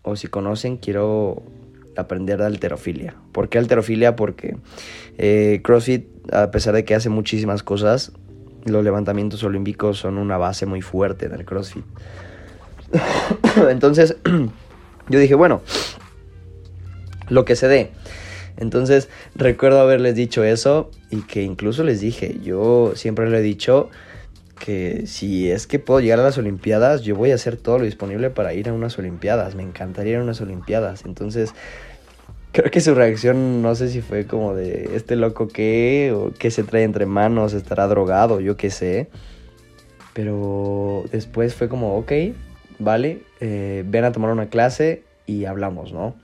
o 0.03 0.17
si 0.17 0.29
conocen, 0.29 0.77
quiero 0.77 1.43
aprender 1.97 2.39
de 2.39 2.47
alterofilia. 2.47 3.15
¿Por 3.33 3.49
qué 3.49 3.59
alterofilia? 3.59 4.17
Porque 4.17 4.57
eh, 5.19 5.61
CrossFit, 5.63 6.07
a 6.33 6.51
pesar 6.51 6.75
de 6.75 6.85
que 6.85 6.95
hace 6.95 7.11
muchísimas 7.11 7.63
cosas, 7.63 8.13
los 8.65 8.83
levantamientos 8.85 9.43
olímpicos 9.45 9.99
son 9.99 10.19
una 10.19 10.39
base 10.39 10.67
muy 10.67 10.83
fuerte 10.83 11.29
del 11.29 11.45
CrossFit. 11.45 11.85
Entonces, 13.71 14.17
yo 15.11 15.19
dije, 15.19 15.35
bueno, 15.35 15.61
lo 17.29 17.45
que 17.45 17.57
se 17.57 17.69
dé. 17.69 17.91
Entonces 18.57 19.09
recuerdo 19.35 19.81
haberles 19.81 20.15
dicho 20.15 20.45
eso 20.45 20.91
y 21.11 21.23
que 21.23 21.43
incluso 21.43 21.83
les 21.83 22.01
dije, 22.01 22.39
yo 22.43 22.93
siempre 22.95 23.29
le 23.29 23.39
he 23.39 23.43
dicho 23.43 23.91
que 24.59 25.07
si 25.07 25.51
es 25.51 25.67
que 25.67 25.79
puedo 25.79 26.01
llegar 26.01 26.21
a 26.21 26.23
las 26.23 26.39
Olimpiadas, 26.39 27.03
yo 27.03 27.17
voy 27.17 27.33
a 27.33 27.35
hacer 27.35 27.57
todo 27.57 27.79
lo 27.79 27.85
disponible 27.85 28.31
para 28.31 28.53
ir 28.53 28.69
a 28.69 28.73
unas 28.73 28.99
Olimpiadas, 28.99 29.55
me 29.55 29.63
encantaría 29.63 30.13
ir 30.13 30.19
a 30.19 30.23
unas 30.23 30.41
Olimpiadas. 30.41 31.05
Entonces 31.07 31.55
creo 32.53 32.71
que 32.71 32.81
su 32.81 32.95
reacción 32.95 33.63
no 33.63 33.75
sé 33.75 33.89
si 33.89 34.03
fue 34.03 34.27
como 34.27 34.55
de 34.55 34.91
este 34.95 35.17
loco 35.17 35.49
que 35.49 36.13
o 36.15 36.33
qué 36.39 36.51
se 36.51 36.63
trae 36.63 36.83
entre 36.83 37.07
manos, 37.07 37.55
estará 37.55 37.87
drogado, 37.89 38.41
yo 38.41 38.57
qué 38.57 38.71
sé. 38.71 39.09
Pero 40.13 41.05
después 41.11 41.55
fue 41.55 41.69
como, 41.69 41.97
ok, 41.97 42.13
vale, 42.81 43.23
eh, 43.41 43.85
ven 43.87 44.05
a 44.05 44.13
tomar 44.13 44.31
una 44.31 44.49
clase 44.49 45.05
y 45.27 45.45
hablamos, 45.45 45.93
¿no? 45.93 46.15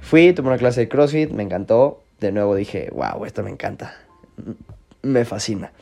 Fui, 0.00 0.32
tomé 0.32 0.48
una 0.48 0.58
clase 0.58 0.80
de 0.80 0.88
CrossFit, 0.88 1.30
me 1.30 1.42
encantó. 1.44 2.02
De 2.18 2.32
nuevo 2.32 2.54
dije, 2.54 2.90
wow, 2.92 3.24
esto 3.24 3.42
me 3.42 3.50
encanta. 3.50 3.94
Me 5.02 5.24
fascina. 5.24 5.72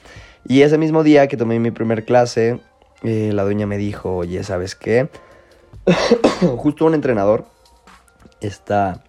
Y 0.46 0.62
ese 0.62 0.78
mismo 0.78 1.02
día 1.02 1.26
que 1.26 1.36
tomé 1.36 1.58
mi 1.58 1.70
primer 1.70 2.04
clase, 2.04 2.60
eh, 3.02 3.30
la 3.32 3.44
dueña 3.44 3.66
me 3.66 3.78
dijo, 3.78 4.16
oye, 4.16 4.42
¿sabes 4.44 4.74
qué? 4.74 5.08
Justo 6.56 6.84
un 6.84 6.94
entrenador 6.94 7.46
está, 8.40 9.04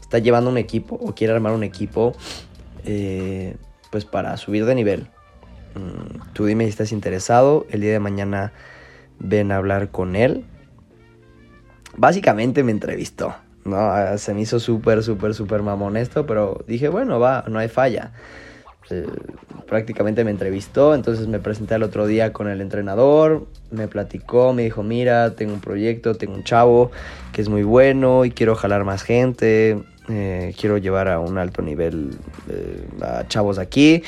está 0.00 0.18
llevando 0.18 0.50
un 0.50 0.58
equipo 0.58 0.96
o 0.96 1.14
quiere 1.14 1.32
armar 1.32 1.52
un 1.52 1.64
equipo 1.64 2.14
eh, 2.84 3.56
pues 3.90 4.04
para 4.04 4.36
subir 4.36 4.64
de 4.64 4.74
nivel. 4.74 5.08
Mm, 5.74 6.32
tú 6.32 6.46
dime 6.46 6.64
si 6.64 6.70
estás 6.70 6.92
interesado. 6.92 7.66
El 7.70 7.80
día 7.80 7.92
de 7.92 8.00
mañana 8.00 8.52
ven 9.18 9.52
a 9.52 9.56
hablar 9.56 9.90
con 9.90 10.16
él. 10.16 10.44
Básicamente 11.96 12.62
me 12.62 12.72
entrevistó. 12.72 13.34
¿no? 13.64 13.76
Ah, 13.78 14.18
se 14.18 14.34
me 14.34 14.42
hizo 14.42 14.60
súper, 14.60 15.02
súper, 15.02 15.34
súper 15.34 15.62
mamón 15.62 15.96
esto, 15.96 16.26
pero 16.26 16.64
dije, 16.66 16.88
bueno, 16.88 17.20
va, 17.20 17.44
no 17.48 17.58
hay 17.58 17.68
falla. 17.68 18.12
Eh, 18.90 19.06
prácticamente 19.66 20.24
me 20.24 20.30
entrevistó, 20.30 20.94
entonces 20.94 21.26
me 21.26 21.38
presenté 21.38 21.74
el 21.74 21.82
otro 21.82 22.06
día 22.06 22.32
con 22.32 22.48
el 22.48 22.62
entrenador, 22.62 23.46
me 23.70 23.86
platicó, 23.86 24.54
me 24.54 24.62
dijo, 24.62 24.82
mira, 24.82 25.34
tengo 25.36 25.52
un 25.52 25.60
proyecto, 25.60 26.14
tengo 26.14 26.34
un 26.34 26.42
chavo 26.42 26.90
que 27.32 27.42
es 27.42 27.50
muy 27.50 27.64
bueno 27.64 28.24
y 28.24 28.30
quiero 28.30 28.54
jalar 28.54 28.84
más 28.84 29.02
gente, 29.02 29.82
eh, 30.08 30.54
quiero 30.58 30.78
llevar 30.78 31.08
a 31.08 31.20
un 31.20 31.36
alto 31.36 31.60
nivel 31.60 32.12
eh, 32.48 32.86
a 33.02 33.28
chavos 33.28 33.58
aquí. 33.58 34.02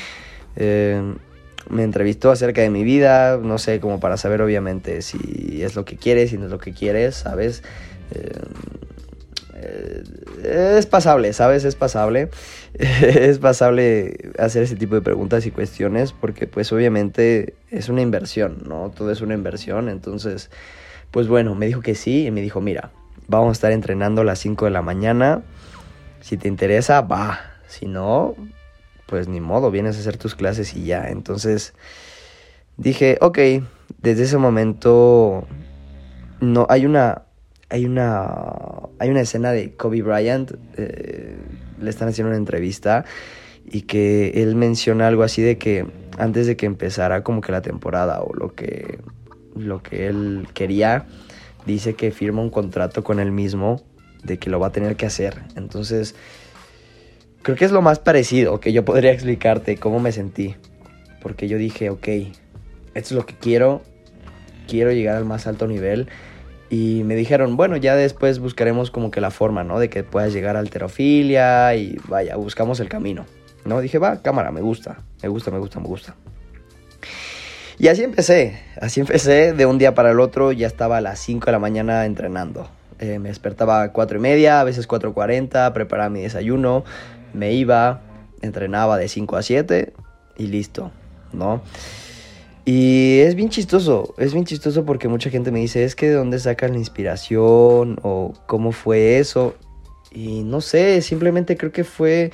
Me 1.71 1.83
entrevistó 1.83 2.31
acerca 2.31 2.61
de 2.61 2.69
mi 2.69 2.83
vida, 2.83 3.37
no 3.37 3.57
sé, 3.57 3.79
como 3.79 3.99
para 3.99 4.17
saber 4.17 4.41
obviamente 4.41 5.01
si 5.01 5.61
es 5.63 5.75
lo 5.75 5.85
que 5.85 5.95
quieres, 5.95 6.31
si 6.31 6.37
no 6.37 6.45
es 6.45 6.51
lo 6.51 6.59
que 6.59 6.73
quieres, 6.73 7.15
¿sabes? 7.15 7.63
Eh, 8.11 10.03
eh, 10.43 10.75
es 10.77 10.85
pasable, 10.85 11.31
¿sabes? 11.33 11.63
Es 11.63 11.75
pasable. 11.75 12.29
es 12.79 13.39
pasable 13.39 14.31
hacer 14.37 14.63
ese 14.63 14.75
tipo 14.75 14.95
de 14.95 15.01
preguntas 15.01 15.45
y 15.45 15.51
cuestiones 15.51 16.11
porque 16.11 16.45
pues 16.45 16.71
obviamente 16.73 17.53
es 17.69 17.87
una 17.87 18.01
inversión, 18.01 18.63
¿no? 18.67 18.91
Todo 18.95 19.11
es 19.11 19.21
una 19.21 19.33
inversión, 19.33 19.87
entonces, 19.87 20.49
pues 21.11 21.27
bueno, 21.27 21.55
me 21.55 21.67
dijo 21.67 21.81
que 21.81 21.95
sí 21.95 22.25
y 22.25 22.31
me 22.31 22.41
dijo, 22.41 22.59
mira, 22.59 22.91
vamos 23.27 23.49
a 23.49 23.51
estar 23.53 23.71
entrenando 23.71 24.21
a 24.21 24.25
las 24.25 24.39
5 24.39 24.65
de 24.65 24.71
la 24.71 24.81
mañana, 24.81 25.41
si 26.19 26.35
te 26.35 26.49
interesa, 26.49 27.01
va, 27.01 27.39
si 27.67 27.85
no, 27.85 28.35
pues 29.11 29.27
ni 29.27 29.41
modo, 29.41 29.71
vienes 29.71 29.97
a 29.97 29.99
hacer 29.99 30.15
tus 30.15 30.35
clases 30.35 30.73
y 30.73 30.85
ya. 30.85 31.09
Entonces 31.09 31.73
dije, 32.77 33.17
ok, 33.19 33.37
desde 34.01 34.23
ese 34.23 34.37
momento 34.37 35.45
no 36.39 36.65
hay 36.69 36.85
una 36.85 37.23
hay 37.69 37.85
una 37.85 38.31
hay 38.99 39.09
una 39.09 39.19
escena 39.19 39.51
de 39.51 39.73
Kobe 39.75 40.01
Bryant 40.01 40.53
eh, 40.77 41.35
le 41.81 41.89
están 41.89 42.07
haciendo 42.07 42.29
una 42.29 42.37
entrevista 42.37 43.03
y 43.65 43.81
que 43.81 44.41
él 44.41 44.55
menciona 44.55 45.09
algo 45.09 45.23
así 45.23 45.41
de 45.41 45.57
que 45.57 45.85
antes 46.17 46.47
de 46.47 46.55
que 46.55 46.65
empezara 46.65 47.21
como 47.21 47.41
que 47.41 47.51
la 47.51 47.61
temporada 47.61 48.21
o 48.21 48.33
lo 48.33 48.55
que 48.55 48.99
lo 49.57 49.83
que 49.83 50.07
él 50.07 50.47
quería 50.53 51.05
dice 51.65 51.95
que 51.95 52.11
firma 52.11 52.41
un 52.41 52.49
contrato 52.49 53.03
con 53.03 53.19
él 53.19 53.33
mismo 53.33 53.81
de 54.23 54.39
que 54.39 54.49
lo 54.49 54.57
va 54.61 54.67
a 54.67 54.71
tener 54.71 54.95
que 54.95 55.05
hacer 55.05 55.41
entonces 55.57 56.15
Creo 57.41 57.57
que 57.57 57.65
es 57.65 57.71
lo 57.71 57.81
más 57.81 57.99
parecido 57.99 58.59
que 58.59 58.71
yo 58.71 58.85
podría 58.85 59.11
explicarte 59.11 59.77
cómo 59.77 59.99
me 59.99 60.11
sentí. 60.11 60.55
Porque 61.21 61.47
yo 61.47 61.57
dije, 61.57 61.89
ok, 61.89 62.07
esto 62.07 62.29
es 62.93 63.11
lo 63.11 63.25
que 63.25 63.35
quiero, 63.35 63.81
quiero 64.67 64.91
llegar 64.91 65.15
al 65.15 65.25
más 65.25 65.47
alto 65.47 65.67
nivel. 65.67 66.07
Y 66.69 67.03
me 67.03 67.15
dijeron, 67.15 67.57
bueno, 67.57 67.77
ya 67.77 67.95
después 67.95 68.39
buscaremos 68.39 68.91
como 68.91 69.11
que 69.11 69.21
la 69.21 69.31
forma, 69.31 69.63
¿no? 69.63 69.79
De 69.79 69.89
que 69.89 70.03
puedas 70.03 70.33
llegar 70.33 70.55
a 70.55 70.59
alterofilia 70.59 71.75
y 71.75 71.97
vaya, 72.07 72.35
buscamos 72.35 72.79
el 72.79 72.89
camino. 72.89 73.25
¿No? 73.65 73.81
Dije, 73.81 73.97
va, 73.99 74.21
cámara, 74.21 74.51
me 74.51 74.61
gusta, 74.61 74.99
me 75.21 75.29
gusta, 75.29 75.51
me 75.51 75.59
gusta, 75.59 75.79
me 75.79 75.87
gusta. 75.87 76.15
Y 77.77 77.87
así 77.87 78.03
empecé, 78.03 78.59
así 78.79 78.99
empecé, 78.99 79.53
de 79.53 79.65
un 79.65 79.79
día 79.79 79.95
para 79.95 80.11
el 80.11 80.19
otro 80.19 80.51
ya 80.51 80.67
estaba 80.67 80.97
a 80.97 81.01
las 81.01 81.19
5 81.19 81.47
de 81.47 81.51
la 81.51 81.59
mañana 81.59 82.05
entrenando. 82.05 82.69
Eh, 82.99 83.17
me 83.17 83.29
despertaba 83.29 83.81
a 83.81 83.91
4 83.91 84.19
y 84.19 84.21
media, 84.21 84.61
a 84.61 84.63
veces 84.63 84.87
4.40, 84.87 85.73
preparaba 85.73 86.09
mi 86.09 86.21
desayuno, 86.21 86.83
me 87.33 87.53
iba, 87.53 88.01
entrenaba 88.41 88.97
de 88.97 89.07
5 89.07 89.37
a 89.37 89.41
7 89.41 89.93
y 90.37 90.47
listo, 90.47 90.91
¿no? 91.33 91.61
Y 92.63 93.19
es 93.19 93.35
bien 93.35 93.49
chistoso, 93.49 94.13
es 94.17 94.33
bien 94.33 94.45
chistoso 94.45 94.85
porque 94.85 95.07
mucha 95.07 95.29
gente 95.29 95.51
me 95.51 95.59
dice, 95.59 95.83
es 95.83 95.95
que 95.95 96.09
de 96.09 96.15
dónde 96.15 96.39
sacan 96.39 96.73
la 96.73 96.77
inspiración 96.77 97.99
o 98.03 98.33
cómo 98.45 98.71
fue 98.71 99.17
eso. 99.17 99.55
Y 100.11 100.43
no 100.43 100.61
sé, 100.61 101.01
simplemente 101.01 101.57
creo 101.57 101.71
que 101.71 101.83
fue 101.83 102.31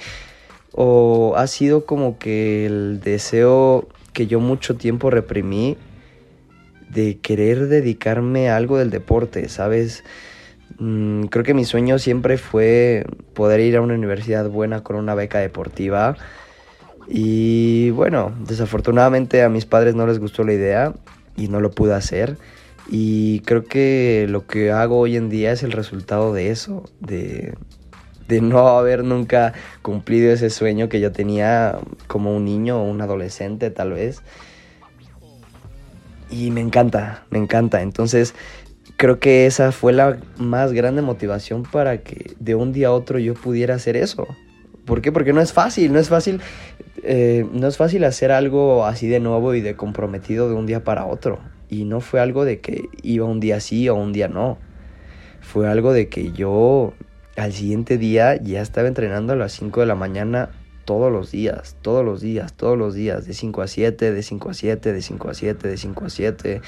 o 0.73 1.33
ha 1.37 1.47
sido 1.47 1.85
como 1.85 2.19
que 2.19 2.65
el 2.65 2.99
deseo 2.99 3.87
que 4.13 4.27
yo 4.27 4.39
mucho 4.39 4.75
tiempo 4.75 5.09
reprimí 5.09 5.77
de 6.89 7.19
querer 7.19 7.67
dedicarme 7.67 8.49
a 8.49 8.57
algo 8.57 8.77
del 8.77 8.89
deporte, 8.89 9.49
¿sabes? 9.49 10.03
Mm, 10.79 11.25
creo 11.25 11.43
que 11.43 11.53
mi 11.53 11.65
sueño 11.65 11.97
siempre 11.97 12.37
fue 12.37 13.05
poder 13.33 13.59
ir 13.61 13.77
a 13.77 13.81
una 13.81 13.95
universidad 13.95 14.49
buena 14.49 14.83
con 14.83 14.95
una 14.95 15.15
beca 15.15 15.39
deportiva. 15.39 16.15
Y 17.07 17.89
bueno, 17.91 18.33
desafortunadamente 18.45 19.43
a 19.43 19.49
mis 19.49 19.65
padres 19.65 19.95
no 19.95 20.05
les 20.05 20.19
gustó 20.19 20.43
la 20.43 20.53
idea 20.53 20.93
y 21.35 21.47
no 21.47 21.59
lo 21.61 21.71
pude 21.71 21.93
hacer. 21.93 22.37
Y 22.89 23.41
creo 23.41 23.65
que 23.65 24.27
lo 24.29 24.45
que 24.45 24.71
hago 24.71 24.99
hoy 24.99 25.17
en 25.17 25.29
día 25.29 25.51
es 25.51 25.63
el 25.63 25.71
resultado 25.71 26.33
de 26.33 26.51
eso, 26.51 26.89
de, 26.99 27.55
de 28.27 28.41
no 28.41 28.67
haber 28.67 29.03
nunca 29.03 29.53
cumplido 29.81 30.31
ese 30.31 30.49
sueño 30.49 30.89
que 30.89 30.99
yo 30.99 31.11
tenía 31.11 31.79
como 32.07 32.35
un 32.35 32.45
niño 32.45 32.81
o 32.81 32.83
un 32.83 33.01
adolescente 33.01 33.71
tal 33.71 33.93
vez. 33.93 34.21
Y 36.29 36.51
me 36.51 36.61
encanta, 36.61 37.23
me 37.29 37.39
encanta. 37.39 37.81
Entonces 37.81 38.35
creo 38.97 39.19
que 39.19 39.45
esa 39.45 39.71
fue 39.71 39.93
la 39.93 40.17
más 40.37 40.73
grande 40.73 41.01
motivación 41.01 41.63
para 41.63 41.99
que 41.99 42.33
de 42.39 42.55
un 42.55 42.73
día 42.73 42.87
a 42.87 42.91
otro 42.91 43.19
yo 43.19 43.35
pudiera 43.35 43.75
hacer 43.75 43.95
eso. 43.95 44.27
¿Por 44.85 45.01
qué? 45.01 45.11
Porque 45.11 45.33
no 45.33 45.41
es 45.41 45.53
fácil, 45.53 45.93
no 45.93 45.99
es 45.99 46.09
fácil, 46.09 46.41
eh, 47.03 47.45
no 47.53 47.67
es 47.67 47.77
fácil 47.77 48.03
hacer 48.03 48.31
algo 48.31 48.85
así 48.85 49.07
de 49.07 49.19
nuevo 49.19 49.53
y 49.53 49.61
de 49.61 49.75
comprometido 49.75 50.49
de 50.49 50.55
un 50.55 50.65
día 50.65 50.83
para 50.83 51.05
otro. 51.05 51.39
Y 51.69 51.83
no 51.83 51.99
fue 51.99 52.19
algo 52.21 52.45
de 52.45 52.59
que 52.59 52.89
iba 53.03 53.25
un 53.25 53.39
día 53.39 53.59
sí 53.59 53.87
o 53.89 53.95
un 53.95 54.13
día 54.13 54.27
no. 54.29 54.57
Fue 55.41 55.69
algo 55.69 55.93
de 55.93 56.07
que 56.07 56.31
yo 56.31 56.93
al 57.35 57.53
siguiente 57.53 57.97
día 57.97 58.41
ya 58.41 58.61
estaba 58.61 58.87
entrenando 58.87 59.33
a 59.33 59.35
las 59.35 59.51
5 59.51 59.81
de 59.81 59.85
la 59.85 59.95
mañana 59.95 60.49
todos 60.87 61.11
los 61.11 61.31
días, 61.31 61.75
todos 61.81 62.05
los 62.05 62.21
días, 62.21 62.53
todos 62.53 62.77
los 62.77 62.95
días, 62.95 63.27
de 63.27 63.33
5 63.33 63.61
a 63.61 63.67
7, 63.67 64.13
de 64.13 64.23
5 64.23 64.49
a 64.49 64.53
7, 64.53 64.93
de 64.93 65.01
5 65.01 65.29
a 65.29 65.33
7, 65.33 65.67
de 65.67 65.77
5 65.77 66.05
a 66.05 66.09
7. 66.09 66.61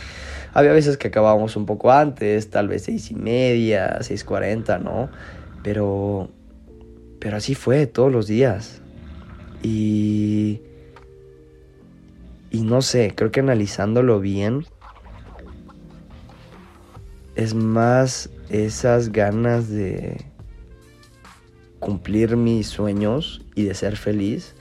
Había 0.53 0.73
veces 0.73 0.97
que 0.97 1.07
acabábamos 1.07 1.55
un 1.55 1.65
poco 1.65 1.89
antes, 1.89 2.49
tal 2.49 2.67
vez 2.67 2.83
6 2.83 3.11
y 3.11 3.15
media, 3.15 3.97
6.40, 4.01 4.81
¿no? 4.81 5.09
Pero, 5.63 6.29
pero 7.19 7.37
así 7.37 7.55
fue 7.55 7.87
todos 7.87 8.11
los 8.11 8.27
días. 8.27 8.81
Y, 9.63 10.63
y 12.51 12.63
no 12.63 12.81
sé, 12.81 13.13
creo 13.15 13.31
que 13.31 13.39
analizándolo 13.39 14.19
bien, 14.19 14.65
es 17.35 17.53
más 17.53 18.29
esas 18.49 19.13
ganas 19.13 19.69
de 19.69 20.28
cumplir 21.79 22.37
mis 22.37 22.67
sueños 22.67 23.41
y 23.55 23.63
de 23.63 23.73
ser 23.73 23.97
feliz, 23.97 24.55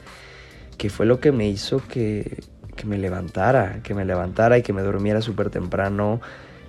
que 0.76 0.90
fue 0.90 1.06
lo 1.06 1.20
que 1.20 1.32
me 1.32 1.48
hizo 1.48 1.82
que, 1.88 2.42
que 2.76 2.86
me 2.86 2.98
levantara, 2.98 3.80
que 3.82 3.94
me 3.94 4.04
levantara 4.04 4.58
y 4.58 4.62
que 4.62 4.72
me 4.72 4.82
durmiera 4.82 5.20
súper 5.20 5.50
temprano, 5.50 6.20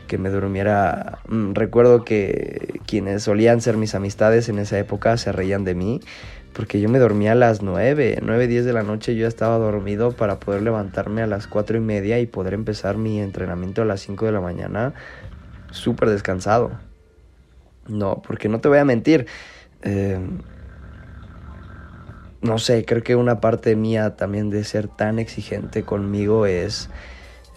que 0.08 0.18
me 0.18 0.30
durmiera... 0.30 1.20
Mm, 1.28 1.54
recuerdo 1.54 2.04
que 2.04 2.82
quienes 2.88 3.24
solían 3.24 3.62
ser 3.62 3.78
mis 3.78 3.96
amistades 3.96 4.50
en 4.50 4.60
esa 4.60 4.78
época 4.80 5.16
se 5.18 5.32
reían 5.32 5.64
de 5.64 5.76
mí, 5.76 6.02
porque 6.54 6.82
yo 6.82 6.90
me 6.90 7.00
dormía 7.00 7.34
a 7.34 7.36
las 7.36 7.62
9, 7.62 8.20
9, 8.22 8.48
10 8.48 8.66
de 8.66 8.74
la 8.74 8.84
noche, 8.84 9.16
yo 9.16 9.22
ya 9.22 9.28
estaba 9.28 9.58
dormido 9.58 10.12
para 10.12 10.40
poder 10.40 10.64
levantarme 10.64 11.22
a 11.22 11.28
las 11.28 11.48
4 11.48 11.78
y 11.78 11.82
media 11.82 12.20
y 12.20 12.26
poder 12.26 12.54
empezar 12.54 12.98
mi 12.98 13.22
entrenamiento 13.22 13.84
a 13.84 13.86
las 13.86 14.02
5 14.02 14.26
de 14.26 14.32
la 14.32 14.42
mañana 14.42 14.94
súper 15.72 16.10
descansado. 16.10 16.72
No, 17.88 18.22
porque 18.26 18.50
no 18.50 18.60
te 18.60 18.68
voy 18.68 18.80
a 18.80 18.86
mentir, 18.86 19.28
Em, 19.82 20.40
no 22.42 22.58
sé, 22.58 22.86
creo 22.86 23.04
que 23.04 23.16
una 23.16 23.42
parte 23.42 23.76
mía 23.76 24.16
también 24.16 24.50
de 24.50 24.64
ser 24.64 24.88
tan 24.88 25.20
exigente 25.20 25.84
conmigo 25.84 26.46
es 26.46 26.90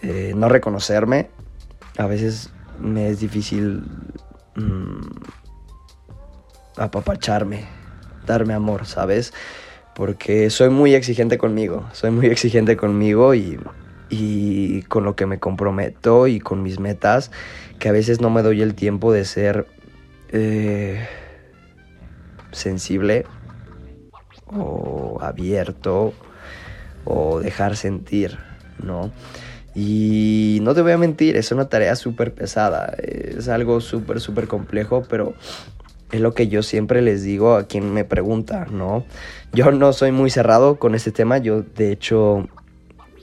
eh, 0.01 0.33
no 0.35 0.49
reconocerme. 0.49 1.29
A 1.97 2.05
veces 2.05 2.49
me 2.79 3.09
es 3.09 3.19
difícil 3.19 3.83
mm, 4.55 5.01
apapacharme, 6.77 7.65
darme 8.25 8.53
amor, 8.53 8.85
¿sabes? 8.85 9.33
Porque 9.95 10.49
soy 10.49 10.69
muy 10.69 10.95
exigente 10.95 11.37
conmigo, 11.37 11.87
soy 11.93 12.11
muy 12.11 12.25
exigente 12.27 12.75
conmigo 12.75 13.35
y, 13.35 13.59
y 14.09 14.81
con 14.83 15.05
lo 15.05 15.15
que 15.15 15.25
me 15.25 15.39
comprometo 15.39 16.27
y 16.27 16.39
con 16.39 16.61
mis 16.61 16.79
metas, 16.79 17.31
que 17.79 17.89
a 17.89 17.91
veces 17.91 18.19
no 18.19 18.29
me 18.29 18.41
doy 18.41 18.61
el 18.61 18.75
tiempo 18.75 19.13
de 19.13 19.25
ser... 19.25 19.67
Eh, 20.29 21.07
sensible 22.53 23.25
o 24.47 25.19
abierto 25.21 26.13
o 27.05 27.39
dejar 27.39 27.75
sentir, 27.75 28.37
¿no? 28.81 29.11
Y 29.75 30.59
no 30.61 30.75
te 30.75 30.81
voy 30.81 30.91
a 30.91 30.97
mentir, 30.97 31.35
es 31.35 31.51
una 31.51 31.67
tarea 31.67 31.95
súper 31.95 32.33
pesada, 32.33 32.93
es 32.97 33.47
algo 33.47 33.81
súper, 33.81 34.19
súper 34.19 34.47
complejo, 34.47 35.03
pero 35.09 35.33
es 36.11 36.21
lo 36.21 36.33
que 36.35 36.47
yo 36.47 36.61
siempre 36.61 37.01
les 37.01 37.23
digo 37.23 37.55
a 37.55 37.63
quien 37.63 37.91
me 37.91 38.05
pregunta, 38.05 38.67
¿no? 38.71 39.03
Yo 39.51 39.71
no 39.71 39.91
soy 39.93 40.11
muy 40.11 40.29
cerrado 40.29 40.75
con 40.75 40.93
este 40.93 41.11
tema, 41.11 41.39
yo 41.39 41.63
de 41.63 41.91
hecho 41.91 42.47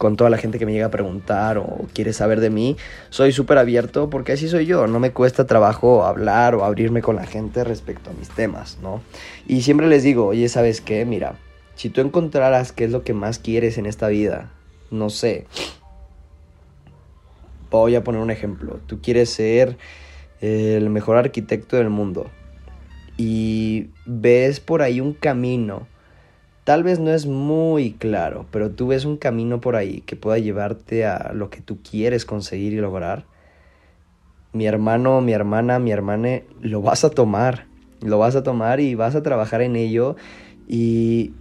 con 0.01 0.17
toda 0.17 0.31
la 0.31 0.39
gente 0.39 0.59
que 0.59 0.65
me 0.65 0.73
llega 0.73 0.87
a 0.87 0.91
preguntar 0.91 1.59
o 1.59 1.87
quiere 1.93 2.15
saber 2.15 2.41
de 2.41 2.49
mí, 2.49 2.79
soy 3.11 3.33
súper 3.33 3.59
abierto 3.59 4.09
porque 4.09 4.33
así 4.33 4.49
soy 4.49 4.65
yo, 4.65 4.87
no 4.87 4.99
me 4.99 5.13
cuesta 5.13 5.47
trabajo 5.47 6.07
hablar 6.07 6.55
o 6.55 6.65
abrirme 6.65 7.03
con 7.03 7.17
la 7.17 7.27
gente 7.27 7.65
respecto 7.65 8.09
a 8.09 8.15
mis 8.15 8.31
temas, 8.31 8.79
¿no? 8.81 9.03
Y 9.47 9.61
siempre 9.61 9.89
les 9.89 10.03
digo, 10.03 10.29
oye, 10.29 10.49
¿sabes 10.49 10.81
qué? 10.81 11.05
Mira, 11.05 11.35
si 11.75 11.91
tú 11.91 12.01
encontraras 12.01 12.73
qué 12.73 12.85
es 12.85 12.93
lo 12.93 13.05
que 13.05 13.13
más 13.13 13.39
quieres 13.39 13.77
en 13.77 13.85
esta 13.85 14.09
vida, 14.09 14.51
no 14.91 15.11
sé, 15.11 15.47
voy 17.71 17.95
a 17.95 18.03
poner 18.03 18.23
un 18.23 18.31
ejemplo, 18.31 18.81
tú 18.87 19.03
quieres 19.03 19.29
ser 19.29 19.77
el 20.41 20.89
mejor 20.89 21.19
arquitecto 21.19 21.77
del 21.77 21.91
mundo 21.91 22.31
y 23.19 23.91
ves 24.07 24.61
por 24.61 24.81
ahí 24.81 25.03
un 25.03 25.13
camino 25.13 25.87
tal 26.71 26.85
vez 26.85 27.01
no 27.01 27.11
es 27.11 27.27
muy 27.27 27.95
claro, 27.95 28.47
pero 28.53 28.71
tú 28.71 28.87
ves 28.87 29.05
un 29.05 29.17
camino 29.17 29.61
por 29.61 29.75
ahí 29.75 30.03
que 30.03 30.15
pueda 30.15 30.39
llevarte 30.39 31.05
a 31.05 31.33
lo 31.35 31.51
que 31.51 31.61
tú 31.61 31.81
quieres 31.83 32.25
conseguir 32.25 32.75
y 32.75 32.77
lograr, 32.77 33.25
mi 34.53 34.67
hermano, 34.67 35.21
mi 35.21 35.33
hermana, 35.33 35.81
mi 35.81 35.91
hermana, 35.91 36.43
lo 36.61 36.81
vas 36.81 37.03
a 37.03 37.11
tomar, 37.11 37.67
lo 38.03 38.21
vas 38.21 38.37
a 38.37 38.45
tomar 38.45 38.79
y 38.79 38.95
vas 38.95 39.17
a 39.17 39.23
trabajar 39.25 39.63
en 39.63 39.75
ello 39.75 40.15
y 40.69 41.33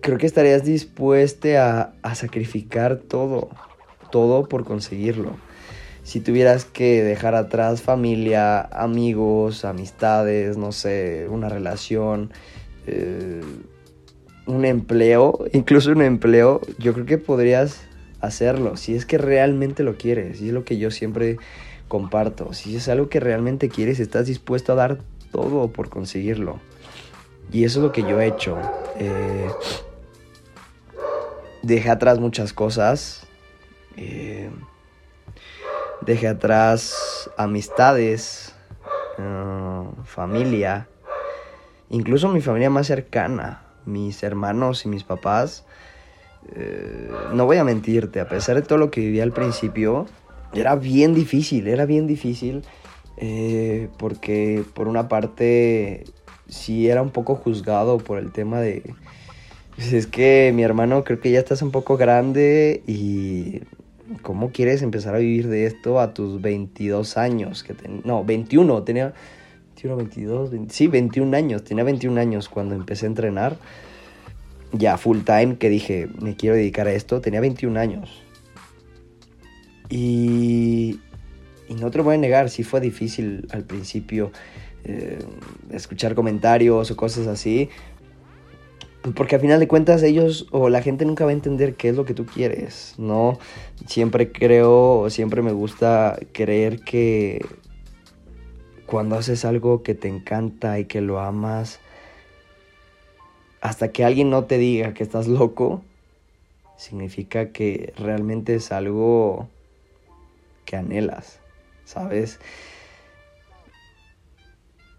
creo 0.00 0.16
que 0.16 0.26
estarías 0.26 0.62
dispuesto 0.62 1.48
a, 1.58 1.92
a 2.02 2.14
sacrificar 2.14 2.98
todo, 2.98 3.48
todo 4.12 4.48
por 4.48 4.62
conseguirlo. 4.62 5.32
Si 6.04 6.20
tuvieras 6.20 6.64
que 6.66 7.02
dejar 7.02 7.34
atrás 7.34 7.82
familia, 7.82 8.60
amigos, 8.60 9.64
amistades, 9.64 10.56
no 10.56 10.70
sé, 10.70 11.26
una 11.28 11.48
relación, 11.48 12.30
eh, 12.86 13.40
un 14.46 14.64
empleo, 14.64 15.44
incluso 15.52 15.90
un 15.92 16.02
empleo, 16.02 16.60
yo 16.78 16.92
creo 16.94 17.06
que 17.06 17.18
podrías 17.18 17.86
hacerlo, 18.20 18.76
si 18.76 18.94
es 18.94 19.06
que 19.06 19.18
realmente 19.18 19.82
lo 19.82 19.96
quieres, 19.96 20.40
y 20.40 20.48
es 20.48 20.54
lo 20.54 20.64
que 20.64 20.78
yo 20.78 20.90
siempre 20.90 21.38
comparto, 21.88 22.52
si 22.52 22.76
es 22.76 22.88
algo 22.88 23.08
que 23.08 23.20
realmente 23.20 23.68
quieres, 23.68 24.00
estás 24.00 24.26
dispuesto 24.26 24.72
a 24.72 24.76
dar 24.76 24.98
todo 25.30 25.68
por 25.68 25.88
conseguirlo. 25.88 26.58
Y 27.50 27.64
eso 27.64 27.80
es 27.80 27.84
lo 27.84 27.92
que 27.92 28.02
yo 28.02 28.20
he 28.20 28.26
hecho. 28.26 28.56
Eh, 28.98 29.50
dejé 31.62 31.90
atrás 31.90 32.18
muchas 32.18 32.52
cosas. 32.52 33.26
Eh, 33.96 34.48
dejé 36.00 36.28
atrás 36.28 37.30
amistades, 37.36 38.54
ah, 39.18 39.84
familia, 40.04 40.88
incluso 41.90 42.28
mi 42.28 42.40
familia 42.40 42.70
más 42.70 42.86
cercana, 42.86 43.62
mis 43.86 44.22
hermanos 44.22 44.84
y 44.84 44.88
mis 44.88 45.04
papás. 45.04 45.64
Eh, 46.54 47.08
no 47.34 47.46
voy 47.46 47.58
a 47.58 47.64
mentirte, 47.64 48.20
a 48.20 48.28
pesar 48.28 48.56
de 48.56 48.62
todo 48.62 48.78
lo 48.78 48.90
que 48.90 49.00
vivía 49.00 49.22
al 49.22 49.32
principio, 49.32 50.06
era 50.52 50.74
bien 50.74 51.14
difícil, 51.14 51.68
era 51.68 51.86
bien 51.86 52.06
difícil, 52.06 52.62
eh, 53.16 53.88
porque 53.98 54.64
por 54.74 54.88
una 54.88 55.08
parte 55.08 56.04
sí 56.48 56.88
era 56.88 57.00
un 57.00 57.10
poco 57.10 57.36
juzgado 57.36 57.98
por 57.98 58.18
el 58.18 58.32
tema 58.32 58.60
de, 58.60 58.94
pues 59.76 59.92
es 59.92 60.06
que 60.06 60.52
mi 60.54 60.62
hermano 60.62 61.04
creo 61.04 61.20
que 61.20 61.30
ya 61.30 61.38
estás 61.38 61.62
un 61.62 61.70
poco 61.70 61.96
grande 61.96 62.82
y 62.86 63.60
¿cómo 64.20 64.50
quieres 64.50 64.82
empezar 64.82 65.14
a 65.14 65.18
vivir 65.18 65.48
de 65.48 65.66
esto 65.66 66.00
a 66.00 66.12
tus 66.12 66.42
22 66.42 67.16
años? 67.16 67.62
Que 67.62 67.74
no, 68.04 68.24
21, 68.24 68.82
tenía 68.82 69.14
21, 69.82 69.96
22, 69.96 70.50
sí, 70.68 70.86
21 70.86 71.36
años, 71.36 71.64
tenía 71.64 71.84
21 71.84 72.20
años 72.20 72.48
cuando 72.48 72.74
empecé 72.74 73.06
a 73.06 73.08
entrenar 73.08 73.58
ya 74.72 74.96
full 74.96 75.20
time 75.20 75.56
que 75.58 75.68
dije, 75.68 76.08
me 76.20 76.34
quiero 76.34 76.56
dedicar 76.56 76.86
a 76.86 76.92
esto, 76.92 77.20
tenía 77.20 77.40
21 77.40 77.78
años. 77.78 78.22
Y, 79.90 81.00
y 81.68 81.74
no 81.74 81.90
te 81.90 81.98
lo 81.98 82.04
voy 82.04 82.14
a 82.14 82.18
negar, 82.18 82.48
sí 82.48 82.62
fue 82.62 82.80
difícil 82.80 83.46
al 83.50 83.64
principio 83.64 84.32
eh, 84.84 85.18
escuchar 85.70 86.14
comentarios 86.14 86.90
o 86.90 86.96
cosas 86.96 87.26
así. 87.26 87.68
Porque 89.14 89.34
al 89.34 89.40
final 89.40 89.58
de 89.58 89.66
cuentas 89.66 90.02
ellos 90.04 90.46
o 90.52 90.68
la 90.68 90.80
gente 90.80 91.04
nunca 91.04 91.24
va 91.24 91.30
a 91.30 91.34
entender 91.34 91.74
qué 91.74 91.88
es 91.88 91.96
lo 91.96 92.04
que 92.04 92.14
tú 92.14 92.24
quieres, 92.24 92.94
¿no? 92.98 93.38
Siempre 93.86 94.30
creo, 94.30 95.10
siempre 95.10 95.42
me 95.42 95.50
gusta 95.50 96.18
creer 96.32 96.80
que 96.80 97.44
cuando 98.92 99.16
haces 99.16 99.46
algo 99.46 99.82
que 99.82 99.94
te 99.94 100.08
encanta 100.08 100.78
y 100.78 100.84
que 100.84 101.00
lo 101.00 101.18
amas, 101.18 101.80
hasta 103.62 103.90
que 103.90 104.04
alguien 104.04 104.28
no 104.28 104.44
te 104.44 104.58
diga 104.58 104.92
que 104.92 105.02
estás 105.02 105.28
loco, 105.28 105.82
significa 106.76 107.52
que 107.52 107.94
realmente 107.96 108.54
es 108.54 108.70
algo 108.70 109.48
que 110.66 110.76
anhelas, 110.76 111.40
¿sabes? 111.86 112.38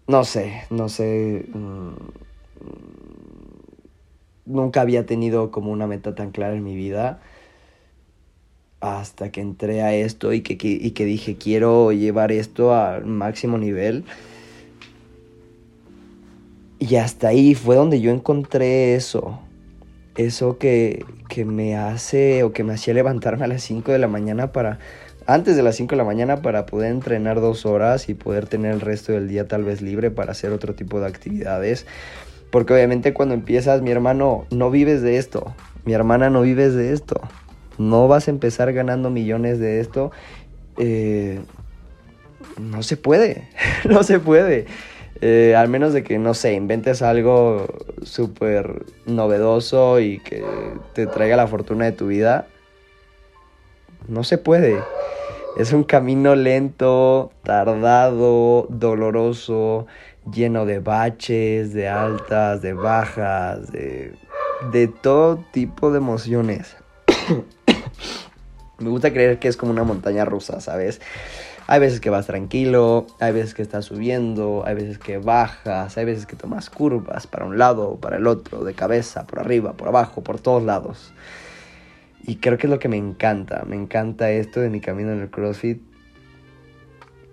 No 0.08 0.24
sé, 0.24 0.64
no 0.70 0.88
sé. 0.88 1.46
Mm, 1.54 1.92
nunca 4.44 4.80
había 4.80 5.06
tenido 5.06 5.52
como 5.52 5.70
una 5.70 5.86
meta 5.86 6.16
tan 6.16 6.32
clara 6.32 6.56
en 6.56 6.64
mi 6.64 6.74
vida 6.74 7.20
hasta 8.84 9.30
que 9.30 9.40
entré 9.40 9.82
a 9.82 9.94
esto 9.94 10.32
y 10.32 10.42
que, 10.42 10.56
y 10.60 10.90
que 10.90 11.04
dije 11.04 11.36
quiero 11.36 11.92
llevar 11.92 12.32
esto 12.32 12.74
al 12.74 13.06
máximo 13.06 13.58
nivel 13.58 14.04
y 16.78 16.96
hasta 16.96 17.28
ahí 17.28 17.54
fue 17.54 17.76
donde 17.76 18.00
yo 18.02 18.10
encontré 18.10 18.94
eso. 18.94 19.40
Eso 20.16 20.58
que, 20.58 21.04
que 21.30 21.46
me 21.46 21.76
hace 21.76 22.42
o 22.42 22.52
que 22.52 22.62
me 22.62 22.74
hacía 22.74 22.92
levantarme 22.92 23.44
a 23.44 23.48
las 23.48 23.62
5 23.62 23.90
de 23.90 23.98
la 23.98 24.08
mañana 24.08 24.52
para... 24.52 24.78
Antes 25.26 25.56
de 25.56 25.62
las 25.62 25.76
5 25.76 25.92
de 25.92 25.96
la 25.96 26.04
mañana 26.04 26.42
para 26.42 26.66
poder 26.66 26.90
entrenar 26.90 27.40
dos 27.40 27.64
horas 27.64 28.10
y 28.10 28.14
poder 28.14 28.46
tener 28.46 28.74
el 28.74 28.82
resto 28.82 29.12
del 29.12 29.28
día 29.28 29.48
tal 29.48 29.64
vez 29.64 29.80
libre 29.80 30.10
para 30.10 30.32
hacer 30.32 30.52
otro 30.52 30.74
tipo 30.74 31.00
de 31.00 31.06
actividades. 31.06 31.86
Porque 32.50 32.74
obviamente 32.74 33.14
cuando 33.14 33.34
empiezas, 33.34 33.80
mi 33.80 33.90
hermano, 33.90 34.44
no 34.50 34.70
vives 34.70 35.00
de 35.00 35.16
esto. 35.16 35.54
Mi 35.86 35.94
hermana 35.94 36.28
no 36.28 36.42
vives 36.42 36.74
de 36.74 36.92
esto. 36.92 37.22
No 37.78 38.08
vas 38.08 38.28
a 38.28 38.30
empezar 38.30 38.72
ganando 38.72 39.10
millones 39.10 39.58
de 39.58 39.80
esto. 39.80 40.12
Eh, 40.78 41.40
no 42.60 42.82
se 42.82 42.96
puede. 42.96 43.48
no 43.88 44.02
se 44.02 44.20
puede. 44.20 44.66
Eh, 45.20 45.54
al 45.56 45.68
menos 45.68 45.92
de 45.92 46.02
que, 46.02 46.18
no 46.18 46.34
sé, 46.34 46.54
inventes 46.54 47.02
algo 47.02 47.66
súper 48.02 48.84
novedoso 49.06 50.00
y 50.00 50.18
que 50.18 50.44
te 50.92 51.06
traiga 51.06 51.36
la 51.36 51.46
fortuna 51.46 51.84
de 51.84 51.92
tu 51.92 52.08
vida. 52.08 52.46
No 54.08 54.24
se 54.24 54.38
puede. 54.38 54.82
Es 55.56 55.72
un 55.72 55.84
camino 55.84 56.34
lento, 56.34 57.32
tardado, 57.44 58.66
doloroso, 58.70 59.86
lleno 60.32 60.66
de 60.66 60.80
baches, 60.80 61.72
de 61.72 61.88
altas, 61.88 62.60
de 62.60 62.72
bajas, 62.72 63.70
de, 63.70 64.14
de 64.72 64.88
todo 64.88 65.44
tipo 65.52 65.92
de 65.92 65.98
emociones. 65.98 66.76
Me 68.78 68.88
gusta 68.88 69.12
creer 69.12 69.38
que 69.38 69.48
es 69.48 69.56
como 69.56 69.72
una 69.72 69.84
montaña 69.84 70.24
rusa, 70.24 70.60
¿sabes? 70.60 71.00
Hay 71.66 71.80
veces 71.80 72.00
que 72.00 72.10
vas 72.10 72.26
tranquilo, 72.26 73.06
hay 73.20 73.32
veces 73.32 73.54
que 73.54 73.62
estás 73.62 73.86
subiendo, 73.86 74.64
hay 74.66 74.74
veces 74.74 74.98
que 74.98 75.16
bajas, 75.16 75.96
hay 75.96 76.04
veces 76.04 76.26
que 76.26 76.36
tomas 76.36 76.68
curvas 76.68 77.26
para 77.26 77.46
un 77.46 77.56
lado 77.56 77.96
para 77.96 78.16
el 78.16 78.26
otro, 78.26 78.64
de 78.64 78.74
cabeza, 78.74 79.26
por 79.26 79.38
arriba, 79.38 79.72
por 79.72 79.88
abajo, 79.88 80.22
por 80.22 80.40
todos 80.40 80.62
lados. 80.62 81.14
Y 82.22 82.36
creo 82.36 82.58
que 82.58 82.66
es 82.66 82.70
lo 82.70 82.78
que 82.78 82.88
me 82.88 82.96
encanta, 82.96 83.64
me 83.66 83.76
encanta 83.76 84.30
esto 84.30 84.60
de 84.60 84.68
mi 84.68 84.80
camino 84.80 85.12
en 85.12 85.20
el 85.20 85.30
CrossFit, 85.30 85.80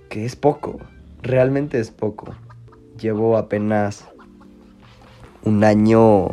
que 0.09 0.25
es 0.25 0.35
poco, 0.35 0.79
realmente 1.21 1.79
es 1.79 1.91
poco. 1.91 2.35
Llevo 2.97 3.37
apenas 3.37 4.05
un 5.43 5.63
año, 5.63 6.29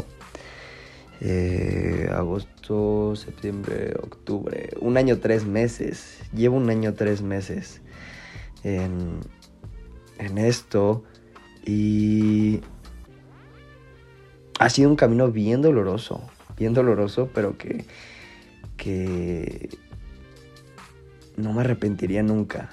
eh, 1.21 2.09
agosto, 2.13 2.58
septiembre, 3.15 3.95
octubre, 4.03 4.71
un 4.81 4.97
año 4.97 5.19
tres 5.19 5.47
meses, 5.47 6.21
llevo 6.35 6.57
un 6.57 6.69
año 6.71 6.95
tres 6.95 7.23
meses 7.23 7.81
en, 8.63 9.21
esto 10.37 11.05
y 11.65 12.61
ha 14.59 14.69
sido 14.69 14.91
un 14.91 14.97
camino 14.97 15.31
bien 15.31 15.63
doloroso, 15.63 16.21
bien 16.57 16.75
doloroso, 16.75 17.31
pero 17.33 17.57
que, 17.57 17.85
que 18.77 19.69
no 21.37 21.53
me 21.53 21.61
arrepentiría 21.61 22.23
nunca. 22.23 22.69